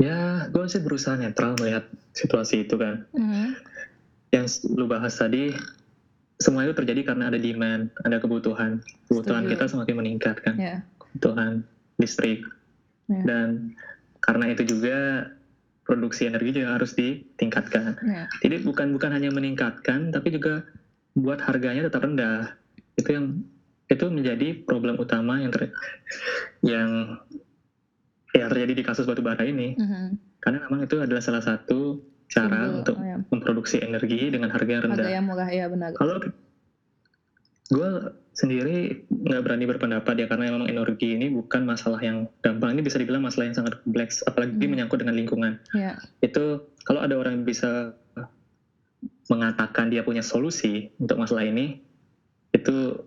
Ya, 0.00 0.48
gue 0.48 0.64
sih 0.64 0.80
berusaha 0.80 1.12
netral 1.20 1.60
melihat 1.60 1.84
situasi 2.16 2.64
itu 2.64 2.80
kan. 2.80 3.04
Mm. 3.12 3.52
Yang 4.32 4.64
lu 4.72 4.88
bahas 4.88 5.12
tadi, 5.20 5.52
semua 6.40 6.64
itu 6.64 6.72
terjadi 6.72 7.12
karena 7.12 7.28
ada 7.28 7.36
demand, 7.36 7.92
ada 8.00 8.16
kebutuhan. 8.16 8.80
Kebutuhan 9.12 9.44
Setuju. 9.44 9.52
kita 9.52 9.64
semakin 9.68 9.96
meningkat 10.00 10.36
kan. 10.40 10.56
Yeah. 10.56 10.80
Kebutuhan 10.96 11.68
listrik. 12.00 12.40
Yeah. 13.12 13.24
Dan 13.28 13.48
karena 14.24 14.56
itu 14.56 14.64
juga 14.64 15.28
produksi 15.84 16.32
energi 16.32 16.56
juga 16.56 16.80
harus 16.80 16.96
ditingkatkan. 16.96 18.00
Yeah. 18.00 18.26
Jadi 18.40 18.64
bukan 18.64 18.96
bukan 18.96 19.12
hanya 19.12 19.28
meningkatkan, 19.28 20.16
tapi 20.16 20.32
juga 20.32 20.64
buat 21.12 21.44
harganya 21.44 21.92
tetap 21.92 22.08
rendah. 22.08 22.56
Itu 22.96 23.12
yang 23.12 23.26
itu 23.90 24.06
menjadi 24.08 24.64
problem 24.64 24.96
utama 24.96 25.42
yang 25.42 25.50
ter, 25.52 25.74
yang 26.62 27.20
ya 28.36 28.46
terjadi 28.46 28.72
di 28.78 28.84
kasus 28.86 29.04
batu 29.06 29.22
bara 29.22 29.42
ini 29.42 29.74
mm-hmm. 29.74 30.06
karena 30.42 30.58
memang 30.68 30.86
itu 30.86 30.96
adalah 31.02 31.22
salah 31.22 31.42
satu 31.42 31.98
cara 32.30 32.62
Simbol, 32.62 32.78
untuk 32.80 32.96
oh, 32.96 33.04
ya. 33.04 33.16
memproduksi 33.26 33.76
energi 33.82 34.30
dengan 34.30 34.54
harga 34.54 34.70
yang 34.70 34.82
rendah. 34.86 35.02
Harga 35.02 35.16
yang 35.18 35.26
murah 35.26 35.50
ya 35.50 35.66
benar. 35.66 35.90
Kalau 35.98 36.22
gue 37.70 37.90
sendiri 38.34 39.06
nggak 39.10 39.42
berani 39.46 39.64
berpendapat 39.66 40.14
ya 40.14 40.26
karena 40.30 40.54
memang 40.54 40.70
energi 40.70 41.18
ini 41.18 41.30
bukan 41.30 41.66
masalah 41.66 41.98
yang 42.02 42.30
gampang 42.42 42.78
ini 42.78 42.82
bisa 42.86 42.98
dibilang 42.98 43.22
masalah 43.26 43.50
yang 43.50 43.56
sangat 43.58 43.82
kompleks 43.82 44.22
apalagi 44.26 44.58
mm. 44.58 44.70
menyangkut 44.70 44.98
dengan 45.02 45.18
lingkungan. 45.18 45.52
Yeah. 45.74 45.98
Itu 46.22 46.70
kalau 46.86 47.02
ada 47.02 47.18
orang 47.18 47.42
yang 47.42 47.46
bisa 47.46 47.98
mengatakan 49.30 49.90
dia 49.90 50.02
punya 50.02 50.22
solusi 50.22 50.90
untuk 50.98 51.18
masalah 51.18 51.46
ini 51.46 51.78
itu 52.50 52.98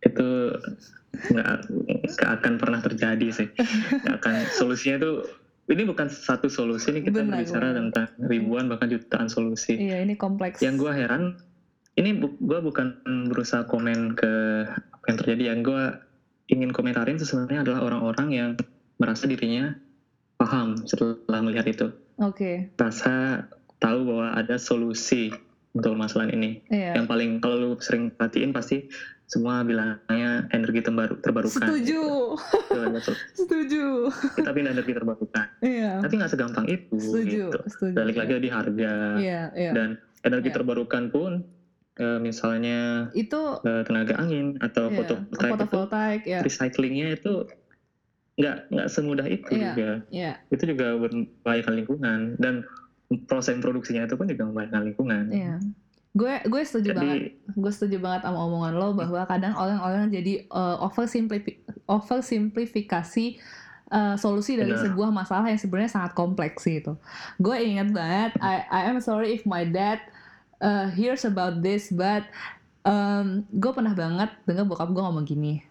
itu 0.00 0.28
nggak 1.30 2.30
akan 2.40 2.52
pernah 2.56 2.80
terjadi 2.80 3.28
sih 3.30 3.48
nggak 4.06 4.16
akan 4.22 4.34
solusinya 4.54 4.96
itu 5.02 5.10
ini 5.70 5.82
bukan 5.86 6.10
satu 6.10 6.50
solusi 6.50 6.90
ini 6.90 7.06
kita 7.06 7.22
Benar, 7.22 7.42
berbicara 7.42 7.66
benar. 7.70 7.78
tentang 7.78 8.06
ribuan 8.26 8.66
bahkan 8.66 8.90
jutaan 8.90 9.30
solusi 9.30 9.78
Iya, 9.78 10.02
ini 10.02 10.18
kompleks. 10.18 10.58
yang 10.58 10.74
gue 10.74 10.90
heran 10.90 11.38
ini 11.94 12.16
bu, 12.16 12.34
gue 12.38 12.58
bukan 12.58 12.96
berusaha 13.28 13.66
komen 13.66 14.14
ke 14.14 14.32
apa 14.70 15.04
yang 15.06 15.18
terjadi 15.18 15.42
yang 15.54 15.60
gue 15.62 15.82
ingin 16.50 16.70
komentarin 16.74 17.18
itu 17.18 17.26
sebenarnya 17.28 17.62
adalah 17.62 17.80
orang-orang 17.86 18.28
yang 18.30 18.50
merasa 18.98 19.30
dirinya 19.30 19.74
paham 20.36 20.80
setelah 20.88 21.38
melihat 21.44 21.66
itu 21.68 21.86
Oke, 22.20 22.68
rasa 22.76 23.46
tahu 23.80 24.04
bahwa 24.04 24.36
ada 24.36 24.60
solusi 24.60 25.32
untuk 25.72 25.94
masalah 25.94 26.28
ini 26.28 26.60
iya. 26.68 26.98
yang 26.98 27.06
paling 27.06 27.38
kalau 27.38 27.56
lu 27.56 27.70
sering 27.78 28.10
perhatiin 28.10 28.50
pasti 28.50 28.90
semua 29.30 29.62
bilangnya 29.62 30.50
energi 30.50 30.82
terbaru 30.82 31.14
terbarukan 31.16 31.62
Setuju, 31.62 32.02
Gitu. 32.34 33.12
Setuju. 33.38 33.84
kita 34.34 34.50
pindah 34.50 34.74
energi 34.74 34.90
terbarukan 34.90 35.46
Iya, 35.60 36.02
tapi 36.02 36.18
nggak 36.18 36.30
segampang 36.30 36.66
itu 36.66 36.98
setuju, 36.98 37.46
gitu. 37.46 37.60
setuju. 37.64 37.94
balik 37.94 38.16
lagi 38.16 38.32
di 38.36 38.50
harga 38.50 38.92
Iya, 39.16 39.42
iya. 39.54 39.70
dan 39.70 39.88
energi 40.20 40.50
Iya. 40.50 40.56
terbarukan 40.56 41.04
pun 41.08 41.32
eh, 41.96 42.18
misalnya 42.18 43.06
Itu 43.12 43.62
eh, 43.62 43.82
tenaga 43.84 44.18
angin 44.18 44.58
atau 44.58 44.88
iya, 44.88 44.96
fotovoltaik 44.98 45.30
itu 45.30 45.52
fotovoltaik, 45.54 46.22
ya. 46.24 46.38
recyclingnya 46.42 47.08
itu 47.14 47.46
nggak 48.34 48.56
nggak 48.68 48.88
semudah 48.88 49.26
itu 49.26 49.50
Iya. 49.52 49.62
juga 49.70 49.90
Iya, 50.10 50.32
itu 50.50 50.64
juga 50.66 50.86
membahayakan 50.96 51.74
lingkungan 51.76 52.18
dan 52.36 52.66
proses 53.26 53.54
produksinya 53.58 54.04
itu 54.04 54.14
pun 54.14 54.26
juga 54.26 54.42
membahayakan 54.44 54.82
lingkungan 54.84 55.24
iya. 55.30 55.54
Gue 56.10 56.42
gue 56.42 56.62
setuju 56.64 56.90
banget. 56.90 57.38
Gue 57.56 57.72
setuju 57.72 57.98
banget 57.98 58.26
sama 58.26 58.38
omongan 58.46 58.74
lo 58.76 58.88
bahwa 58.94 59.22
kadang 59.26 59.54
orang-orang 59.56 60.10
jadi 60.10 60.46
uh, 60.50 60.82
oversimplifi- 60.86 61.62
oversimplifikasi 61.90 63.26
uh, 63.90 64.14
solusi 64.14 64.54
dari 64.54 64.74
Benar. 64.74 64.84
sebuah 64.86 65.10
masalah 65.10 65.46
yang 65.50 65.60
sebenarnya 65.60 65.92
sangat 65.92 66.12
kompleks 66.14 66.62
gitu. 66.64 66.94
Gue 67.42 67.56
ingat 67.62 67.90
banget, 67.90 68.32
I, 68.38 68.62
I 68.70 68.80
am 68.90 69.02
sorry 69.02 69.34
if 69.34 69.42
my 69.48 69.66
dad 69.66 69.98
uh, 70.62 70.88
hears 70.94 71.26
about 71.26 71.60
this, 71.60 71.90
but 71.90 72.24
um, 72.86 73.44
gue 73.50 73.72
pernah 73.74 73.92
banget 73.92 74.30
dengar 74.46 74.64
bokap 74.68 74.90
gue 74.94 75.02
ngomong 75.02 75.26
gini. 75.26 75.64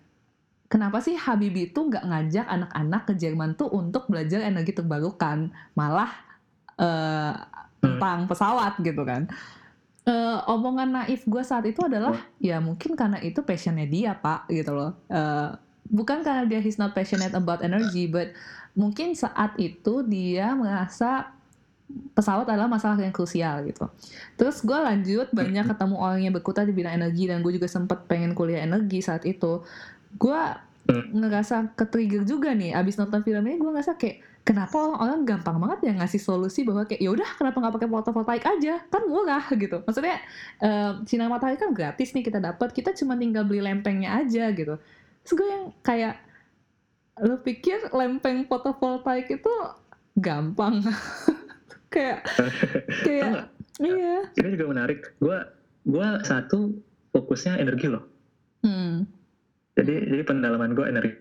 Kenapa 0.70 1.02
sih 1.02 1.18
Habibie 1.18 1.74
itu 1.74 1.82
nggak 1.82 2.06
ngajak 2.06 2.46
anak-anak 2.46 3.02
ke 3.10 3.13
Jerman 3.18 3.58
tuh 3.58 3.74
untuk 3.74 4.06
belajar 4.06 4.46
energi 4.46 4.78
terbarukan, 4.78 5.50
malah 5.74 6.13
uh, 6.78 7.34
tentang 7.82 8.30
pesawat 8.30 8.78
gitu 8.86 9.02
kan? 9.02 9.26
Eh, 10.10 10.38
omongan 10.50 10.89
naif 10.89 11.22
gue 11.30 11.43
saat 11.45 11.69
itu 11.69 11.86
adalah 11.86 12.17
ya. 12.41 12.58
Mungkin 12.58 12.98
karena 12.98 13.22
itu 13.22 13.45
passionnya 13.45 13.86
dia 13.86 14.17
pak 14.17 14.50
gitu 14.50 14.74
loh. 14.74 14.98
Eh, 15.06 15.50
bukan 15.86 16.26
karena 16.26 16.50
dia 16.50 16.58
he's 16.58 16.82
not 16.82 16.98
passionate 16.98 17.34
about 17.38 17.62
energy 17.62 18.10
but 18.10 18.34
mungkin 18.74 19.13
saat 19.13 19.54
itu 19.62 20.02
dia 20.06 20.54
merasa 20.58 21.34
pesawat 22.13 22.45
adalah 22.45 22.69
masalah 22.69 22.98
yang 22.98 23.13
krusial 23.13 23.62
gitu. 23.69 23.86
Terus 24.34 24.65
gue 24.65 24.78
lanjut 24.78 25.30
banyak 25.30 25.65
ketemu 25.74 25.95
orang 26.02 26.22
yang 26.26 26.34
berkutat 26.34 26.65
di 26.65 26.74
bidang 26.74 27.06
energi 27.06 27.30
dan 27.30 27.45
gue 27.45 27.54
juga 27.54 27.69
sempat 27.69 28.10
pengen 28.10 28.34
kuliah 28.34 28.65
energi 28.65 29.06
saat 29.06 29.26
itu. 29.30 29.62
Gue 30.17 30.41
ngerasa 30.89 31.78
ke 31.78 31.86
trigger 31.86 32.26
juga 32.26 32.50
nih 32.58 32.74
abis 32.74 32.98
nonton 32.98 33.22
film 33.22 33.45
ini 33.45 33.62
gue 33.62 33.69
ngerasa 33.69 33.93
kayak 33.93 34.26
kenapa 34.50 34.82
orang-orang 34.82 35.30
gampang 35.30 35.62
banget 35.62 35.80
ya 35.86 35.94
ngasih 36.02 36.18
solusi 36.18 36.66
bahwa 36.66 36.90
kayak 36.90 37.06
ya 37.06 37.14
udah 37.14 37.30
kenapa 37.38 37.62
nggak 37.62 37.74
pakai 37.78 37.90
fotovoltaik 37.94 38.44
aja? 38.50 38.82
Kan 38.90 39.06
murah 39.06 39.46
gitu. 39.54 39.86
Maksudnya 39.86 40.18
eh, 40.58 40.92
sinar 41.06 41.30
matahari 41.30 41.62
kan 41.62 41.70
gratis 41.70 42.18
nih 42.18 42.26
kita 42.26 42.42
dapat 42.42 42.74
kita 42.74 42.98
cuma 42.98 43.14
tinggal 43.14 43.46
beli 43.46 43.62
lempengnya 43.62 44.18
aja 44.26 44.50
gitu. 44.50 44.82
Terus 45.22 45.34
gue 45.38 45.48
yang 45.54 45.66
kayak 45.86 46.18
lo 47.22 47.38
pikir 47.46 47.94
lempeng 47.94 48.50
fotovoltaik 48.50 49.30
itu 49.30 49.54
gampang? 50.18 50.82
Kayak 51.90 52.22
kayak 53.02 53.50
iya. 53.82 54.22
Ini 54.38 54.54
juga 54.54 54.66
menarik. 54.70 55.10
Gua 55.18 55.42
gua 55.90 56.22
satu 56.22 56.78
fokusnya 57.10 57.58
energi 57.58 57.90
loh. 57.90 58.06
Hmm. 58.62 59.10
jadi 59.74 60.06
jadi 60.06 60.22
pendalaman 60.22 60.78
gua 60.78 60.86
energi 60.86 61.18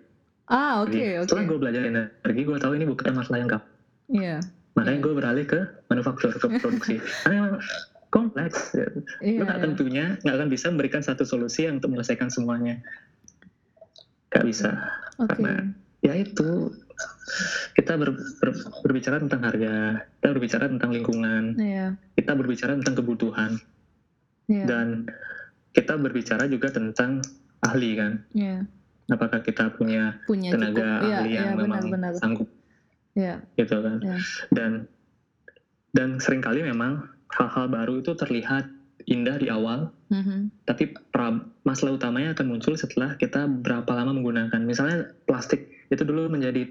ah 0.49 0.81
oke 0.81 0.97
oke. 0.97 1.29
setelah 1.29 1.45
gue 1.45 1.59
belajar 1.61 1.83
energi 1.85 2.43
gue 2.45 2.57
tahu 2.57 2.73
ini 2.77 2.85
bukan 2.89 3.13
masalah 3.13 3.39
yang 3.41 3.51
gampang. 3.53 3.75
Iya. 4.09 4.37
Makanya 4.73 4.99
gue 5.05 5.13
beralih 5.13 5.45
ke 5.45 5.61
manufaktur 5.93 6.33
ke 6.33 6.47
produksi. 6.61 6.97
Karena 7.25 7.35
memang 7.45 7.55
kompleks. 8.09 8.73
Iya 8.73 8.89
Lu 9.41 9.45
iya. 9.45 9.61
tentunya 9.61 10.05
nggak 10.25 10.37
akan 10.41 10.49
bisa 10.49 10.67
memberikan 10.73 11.05
satu 11.05 11.29
solusi 11.29 11.69
yang 11.69 11.81
untuk 11.81 11.93
menyelesaikan 11.93 12.33
semuanya. 12.33 12.81
Nggak 14.33 14.45
bisa. 14.49 14.71
Oke. 15.21 15.37
Karena- 15.37 15.69
ya 16.01 16.17
itu. 16.17 16.73
Kita 17.77 17.95
ber- 17.95 18.19
ber- 18.41 18.65
berbicara 18.83 19.23
tentang 19.23 19.45
harga 19.45 20.03
kita 20.19 20.29
berbicara 20.35 20.65
tentang 20.67 20.91
lingkungan 20.91 21.55
iya. 21.61 21.95
kita 22.19 22.35
berbicara 22.35 22.75
tentang 22.75 22.97
kebutuhan 22.99 23.51
iya. 24.51 24.65
dan 24.67 25.07
kita 25.77 25.95
berbicara 25.95 26.51
juga 26.51 26.75
tentang 26.75 27.23
ahli 27.63 27.91
kan? 27.95 28.13
Iya 28.35 28.67
apakah 29.09 29.41
kita 29.41 29.73
punya 29.73 30.21
punya 30.23 30.53
tenaga 30.53 30.85
cukup 30.95 31.03
iya 31.03 31.17
ahli 31.17 31.29
iya 31.31 31.41
yang 31.43 31.57
memang 31.57 31.81
benar-benar 31.83 32.13
sanggup 32.15 32.49
iya 33.15 33.35
gitu 33.55 33.77
kan 33.79 33.99
Iya. 33.99 34.17
dan 34.51 34.71
dan 35.91 36.09
sering 36.19 36.39
kali 36.39 36.61
memang 36.63 37.01
hal-hal 37.31 37.67
baru 37.67 37.99
itu 37.99 38.13
terlihat 38.15 38.69
indah 39.07 39.37
di 39.37 39.49
awal 39.49 39.89
Mhm. 40.07 40.65
tapi 40.65 40.93
pra- 41.07 41.45
masalah 41.63 41.93
utamanya 41.95 42.33
akan 42.33 42.47
muncul 42.51 42.73
setelah 42.75 43.13
kita 43.15 43.45
berapa 43.45 43.89
lama 43.91 44.13
menggunakan 44.15 44.57
misalnya 44.59 45.09
plastik 45.23 45.69
itu 45.87 46.01
dulu 46.03 46.29
menjadi 46.29 46.69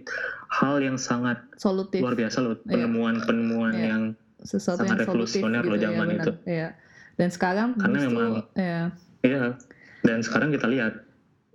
hal 0.52 0.78
yang 0.80 0.96
sangat 0.96 1.42
solutif 1.56 1.98
luar 2.00 2.14
biasa 2.14 2.38
loh 2.40 2.54
Iya. 2.60 2.66
penemuan-penemuan 2.68 3.74
Iya. 3.74 3.86
yang 3.88 4.02
sesuatu 4.40 4.86
sangat 4.86 4.94
yang 4.96 5.02
revolusioner 5.04 5.60
gitu 5.60 5.70
loh 5.72 5.76
ya 5.76 5.84
zaman 5.84 6.06
benar 6.08 6.18
itu. 6.20 6.32
iya 6.48 6.70
dan 7.16 7.30
sekarang 7.32 7.68
Karena 7.76 7.98
justru 8.00 8.14
memang- 8.14 8.36
ya 8.56 8.82
iya 9.24 9.44
dan 10.04 10.18
sekarang 10.20 10.50
kita 10.52 10.68
lihat 10.68 10.94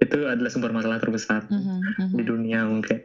itu 0.03 0.19
adalah 0.27 0.51
sumber 0.51 0.75
masalah 0.75 0.99
terbesar 0.99 1.47
mhm, 1.47 1.79
mhm. 2.11 2.15
di 2.19 2.23
dunia 2.27 2.67
mungkin. 2.67 2.99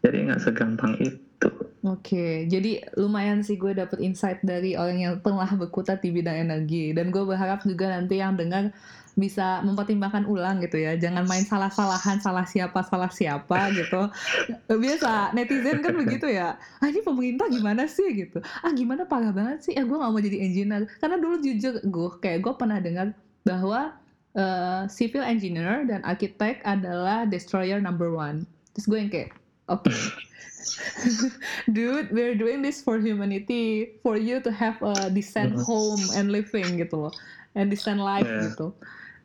Jadi 0.00 0.16
nggak 0.26 0.40
segampang 0.42 0.98
itu. 0.98 1.50
Oke, 1.80 2.44
jadi 2.50 2.84
lumayan 3.00 3.40
sih 3.40 3.56
gue 3.56 3.72
dapet 3.72 4.04
insight 4.04 4.44
dari 4.44 4.76
orang 4.76 4.98
yang 5.00 5.14
telah 5.24 5.48
berkutat 5.56 6.04
di 6.04 6.12
bidang 6.12 6.50
energi. 6.50 6.92
Dan 6.92 7.08
gue 7.08 7.24
berharap 7.24 7.64
juga 7.64 7.88
nanti 7.88 8.20
yang 8.20 8.36
dengar 8.36 8.72
bisa 9.18 9.60
mempertimbangkan 9.66 10.24
ulang 10.24 10.62
gitu 10.62 10.78
ya, 10.80 10.94
jangan 10.96 11.26
main 11.26 11.42
salah-salahan 11.42 12.22
salah 12.22 12.46
siapa 12.46 12.80
salah 12.86 13.10
siapa 13.10 13.68
gitu. 13.74 14.08
Biasa 14.84 15.34
netizen 15.34 15.82
kan 15.82 15.92
begitu 15.98 16.30
ya, 16.30 16.56
ah 16.56 16.86
ini 16.88 17.02
pemerintah 17.02 17.50
gimana 17.50 17.90
sih 17.90 18.06
gitu, 18.14 18.38
ah 18.40 18.70
gimana 18.70 19.04
parah 19.04 19.34
banget 19.34 19.66
sih, 19.66 19.74
ah 19.74 19.84
gue 19.84 19.96
nggak 19.98 20.12
mau 20.14 20.22
jadi 20.22 20.38
engineer. 20.40 20.88
Karena 21.02 21.18
dulu 21.18 21.36
jujur 21.42 21.74
gue 21.82 22.08
kayak 22.22 22.38
gue 22.40 22.52
pernah 22.54 22.78
dengar 22.78 23.12
bahwa 23.42 23.99
eh, 24.32 24.82
civil 24.86 25.22
engineer 25.22 25.82
dan 25.84 26.02
arsitek 26.02 26.62
adalah 26.62 27.24
destroyer 27.24 27.78
number 27.78 28.10
one. 28.10 28.46
Terus 28.72 28.86
gue 28.86 28.98
yang 28.98 29.10
kayak, 29.10 29.30
oke, 29.66 29.90
dude, 31.72 32.08
we're 32.10 32.34
doing 32.34 32.62
this 32.62 32.82
for 32.82 32.98
humanity, 32.98 33.96
for 34.02 34.16
you 34.16 34.38
to 34.40 34.50
have 34.50 34.78
a 34.82 35.08
decent 35.08 35.54
Mhm. 35.56 35.64
home 35.64 36.02
and 36.14 36.30
living 36.30 36.78
gitu 36.78 37.08
loh, 37.08 37.14
and 37.54 37.70
decent 37.70 37.98
life 37.98 38.26
Yeah. 38.26 38.52
gitu. 38.52 38.70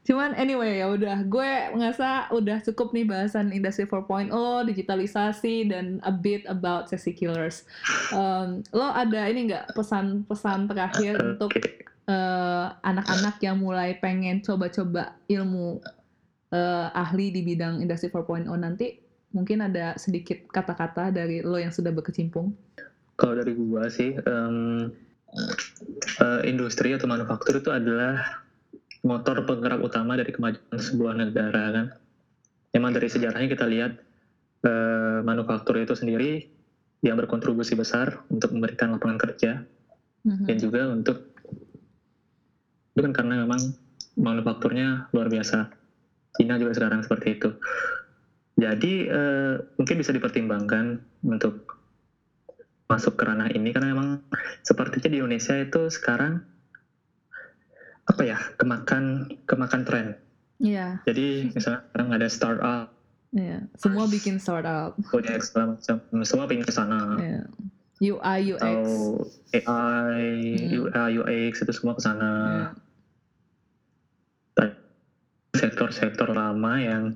Cuman 0.06 0.38
anyway 0.38 0.86
ya 0.86 0.94
udah, 0.94 1.26
gue 1.26 1.50
ngerasa 1.74 2.30
udah 2.30 2.62
cukup 2.62 2.94
nih 2.94 3.10
bahasan 3.10 3.50
industri 3.50 3.90
4.0, 3.90 4.30
digitalisasi 4.64 5.66
dan 5.66 5.98
a 6.06 6.14
bit 6.14 6.46
about 6.46 6.86
sexy 6.86 7.10
killers. 7.10 7.66
Um, 8.14 8.62
lo 8.70 8.86
ada 8.86 9.26
ini 9.26 9.50
nggak 9.50 9.74
pesan-pesan 9.74 10.70
terakhir 10.70 11.18
untuk 11.34 11.50
Eh, 12.06 12.68
anak-anak 12.86 13.42
yang 13.42 13.58
mulai 13.58 13.98
pengen 13.98 14.38
coba-coba 14.46 15.18
ilmu 15.26 15.82
eh, 16.54 16.88
ahli 16.94 17.34
di 17.34 17.42
bidang 17.42 17.82
industri 17.82 18.14
4.0 18.14 18.46
nanti 18.62 18.94
mungkin 19.34 19.66
ada 19.66 19.98
sedikit 19.98 20.46
kata-kata 20.46 21.10
dari 21.10 21.42
lo 21.42 21.58
yang 21.58 21.74
sudah 21.74 21.90
berkecimpung 21.90 22.54
Kalau 23.18 23.34
dari 23.34 23.58
gua 23.58 23.90
sih, 23.90 24.14
em, 24.22 24.94
eh, 26.22 26.42
industri 26.46 26.94
atau 26.94 27.10
manufaktur 27.10 27.58
itu 27.58 27.74
adalah 27.74 28.22
motor 29.02 29.42
penggerak 29.42 29.82
utama 29.82 30.14
dari 30.14 30.30
kemajuan 30.30 30.78
sebuah 30.78 31.14
negara 31.18 31.74
kan. 31.74 31.86
Memang 32.78 32.94
dari 32.94 33.10
sejarahnya 33.10 33.50
kita 33.50 33.66
lihat 33.66 33.98
eh, 34.62 35.26
manufaktur 35.26 35.82
itu 35.82 35.98
sendiri 35.98 36.46
yang 37.02 37.18
berkontribusi 37.18 37.74
besar 37.74 38.22
untuk 38.30 38.54
memberikan 38.54 38.94
lapangan 38.94 39.18
kerja 39.18 39.66
Mhm. 40.22 40.46
dan 40.46 40.58
juga 40.62 40.82
untuk 40.94 41.34
itu 42.96 43.04
kan 43.04 43.12
karena 43.12 43.44
memang 43.44 43.60
manufakturnya 44.16 45.12
luar 45.12 45.28
biasa. 45.28 45.68
Cina 46.32 46.56
juga 46.56 46.72
sekarang 46.72 47.04
seperti 47.04 47.36
itu. 47.36 47.52
Jadi 48.56 48.94
eh, 49.06 49.54
mungkin 49.76 50.00
bisa 50.00 50.10
dipertimbangkan 50.10 51.04
untuk 51.22 51.76
masuk 52.88 53.20
ke 53.20 53.28
ranah 53.28 53.52
ini 53.52 53.76
karena 53.76 53.92
memang 53.92 54.24
sepertinya 54.62 55.12
di 55.12 55.18
Indonesia 55.20 55.60
itu 55.60 55.92
sekarang 55.92 56.40
apa 58.06 58.22
ya 58.22 58.38
kemakan 58.56 59.04
kemakan 59.44 59.82
tren 59.84 60.08
Iya. 60.56 61.04
Jadi 61.04 61.52
misalnya 61.52 61.84
sekarang 61.84 62.10
ada 62.16 62.28
startup, 62.32 62.88
Iya. 63.36 63.68
Semua 63.76 64.08
bikin 64.08 64.40
startup. 64.40 64.96
project 65.04 65.52
segala 65.52 65.76
macam, 65.76 65.96
semua 66.24 66.48
pengen 66.48 66.64
ke 66.64 66.72
sana. 66.72 67.20
Iya. 67.20 67.42
UI 67.98 68.40
UX. 68.56 68.64
Atau 68.64 68.88
AI, 69.52 70.24
Hmm. 70.56 70.80
UI, 70.80 71.12
UX 71.20 71.60
itu 71.60 71.74
semua 71.76 72.00
ke 72.00 72.00
sana. 72.00 72.32
Iya. 72.48 72.68
Sektor-sektor 75.56 76.30
lama 76.36 76.74
yang 76.78 77.16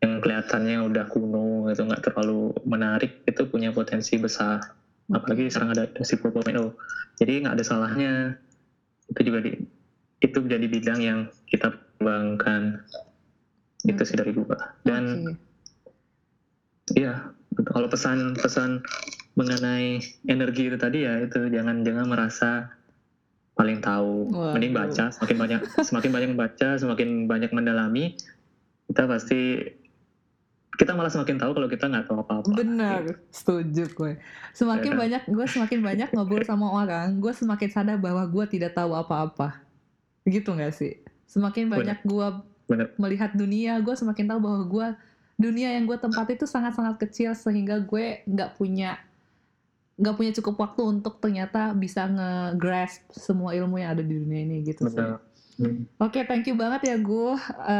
yang 0.00 0.16
kelihatannya 0.24 0.80
udah 0.88 1.04
kuno 1.12 1.68
itu 1.68 1.84
nggak 1.84 2.08
terlalu 2.08 2.56
menarik 2.64 3.20
itu 3.28 3.44
punya 3.44 3.68
potensi 3.74 4.16
besar. 4.16 4.62
Apalagi 5.10 5.50
sekarang 5.52 5.76
ada 5.76 5.84
industri 5.90 6.16
4.0 6.16 7.20
jadi 7.20 7.32
nggak 7.44 7.54
ada 7.60 7.64
salahnya. 7.66 8.12
Itu 9.10 9.20
juga 9.26 9.44
di 9.44 9.58
itu 10.20 10.38
jadi 10.44 10.66
bidang 10.68 11.00
yang 11.00 11.20
kita 11.48 11.72
kembangkan 11.98 12.80
itu 13.84 14.02
sih 14.04 14.16
dari 14.16 14.32
gua. 14.32 14.56
Dan 14.84 15.34
iya 16.96 17.28
kalau 17.68 17.92
pesan-pesan 17.92 18.80
mengenai 19.36 20.00
energi 20.28 20.72
itu 20.72 20.76
tadi 20.80 21.04
ya 21.04 21.20
itu 21.22 21.48
jangan 21.52 21.84
jangan 21.84 22.06
merasa 22.08 22.79
paling 23.60 23.84
tahu 23.84 24.32
Waduh. 24.32 24.56
mending 24.56 24.72
baca 24.72 25.04
semakin 25.12 25.36
banyak 25.36 25.60
semakin 25.88 26.10
banyak 26.16 26.28
membaca 26.32 26.68
semakin 26.80 27.28
banyak 27.28 27.50
mendalami 27.52 28.16
kita 28.88 29.04
pasti 29.04 29.68
kita 30.80 30.96
malah 30.96 31.12
semakin 31.12 31.36
tahu 31.36 31.52
kalau 31.52 31.68
kita 31.68 31.92
nggak 31.92 32.08
tahu 32.08 32.24
apa-apa 32.24 32.56
Benar, 32.56 33.20
setuju 33.28 33.84
gue. 33.92 34.12
Semakin 34.56 34.96
Ya. 34.96 34.96
banyak 34.96 35.22
gue 35.28 35.44
semakin 35.44 35.78
banyak 35.84 36.08
ngobrol 36.16 36.40
sama 36.40 36.72
orang, 36.72 37.20
gue 37.20 37.28
semakin 37.36 37.68
sadar 37.68 37.96
bahwa 38.00 38.24
gue 38.24 38.44
tidak 38.48 38.72
tahu 38.72 38.96
apa-apa. 38.96 39.60
Gitu 40.24 40.48
nggak 40.48 40.72
sih? 40.72 40.96
Semakin 41.28 41.68
banyak 41.68 42.00
gue 42.00 42.26
melihat 42.96 43.36
dunia, 43.36 43.76
gue 43.84 43.92
semakin 43.92 44.24
tahu 44.24 44.40
bahwa 44.40 44.60
gue 44.64 44.86
dunia 45.36 45.76
yang 45.76 45.84
gue 45.84 46.00
tempati 46.00 46.40
itu 46.40 46.48
sangat-sangat 46.48 46.96
kecil 46.96 47.36
sehingga 47.36 47.76
gue 47.84 48.24
nggak 48.24 48.56
punya 48.56 48.96
nggak 50.00 50.16
punya 50.16 50.32
cukup 50.32 50.56
waktu 50.58 50.82
untuk 50.82 51.20
ternyata 51.20 51.70
bisa 51.72 52.08
nge-grasp 52.08 53.04
semua 53.10 53.52
ilmu 53.52 53.76
yang 53.76 53.92
ada 53.92 54.00
di 54.00 54.16
dunia 54.16 54.40
ini 54.42 54.64
gitu 54.64 54.88
sih. 54.88 54.96
Hmm, 55.60 55.84
Oke, 56.00 56.24
thank 56.24 56.48
you 56.48 56.56
banget 56.56 56.88
ya 56.88 56.96
gue 56.96 57.36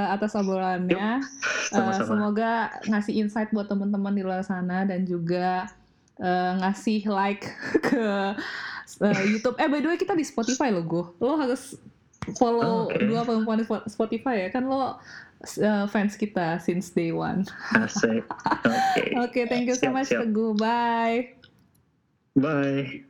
atas 0.07 0.37
obrolannya. 0.37 1.17
Eh, 1.17 1.73
sama-sama 1.73 2.05
semoga 2.05 2.53
ngasih 2.85 3.15
insight 3.17 3.49
buat 3.51 3.67
teman-teman 3.67 4.13
di 4.13 4.21
luar 4.21 4.45
sana 4.45 4.85
dan 4.85 5.03
juga 5.03 5.65
eh, 6.15 6.53
ngasih 6.61 7.09
like 7.09 7.49
ke 7.89 8.37
eh, 9.01 9.23
YouTube. 9.27 9.57
Eh 9.57 9.65
by 9.65 9.81
the 9.81 9.89
way 9.89 9.97
kita 9.97 10.13
di 10.13 10.23
Spotify 10.23 10.69
loh 10.69 10.85
gue. 10.85 11.05
Lo 11.19 11.41
harus 11.41 11.81
follow 12.37 12.61
Oh, 12.61 12.93
oke. 12.93 13.01
dua 13.01 13.25
perempuan 13.25 13.57
di 13.57 13.65
Spo- 13.65 13.89
Spotify 13.89 14.45
ya 14.45 14.49
kan 14.53 14.69
lo 14.69 15.01
eh, 15.57 15.89
fans 15.89 16.21
kita 16.21 16.61
since 16.61 16.93
day 16.93 17.17
one. 17.17 17.49
oke 17.81 18.21
Oke, 19.25 19.41
thank 19.49 19.65
you 19.65 19.73
so 19.73 19.89
much. 19.89 20.13
Teguh. 20.13 20.53
Bye. 20.53 21.40
Bye 22.37 23.10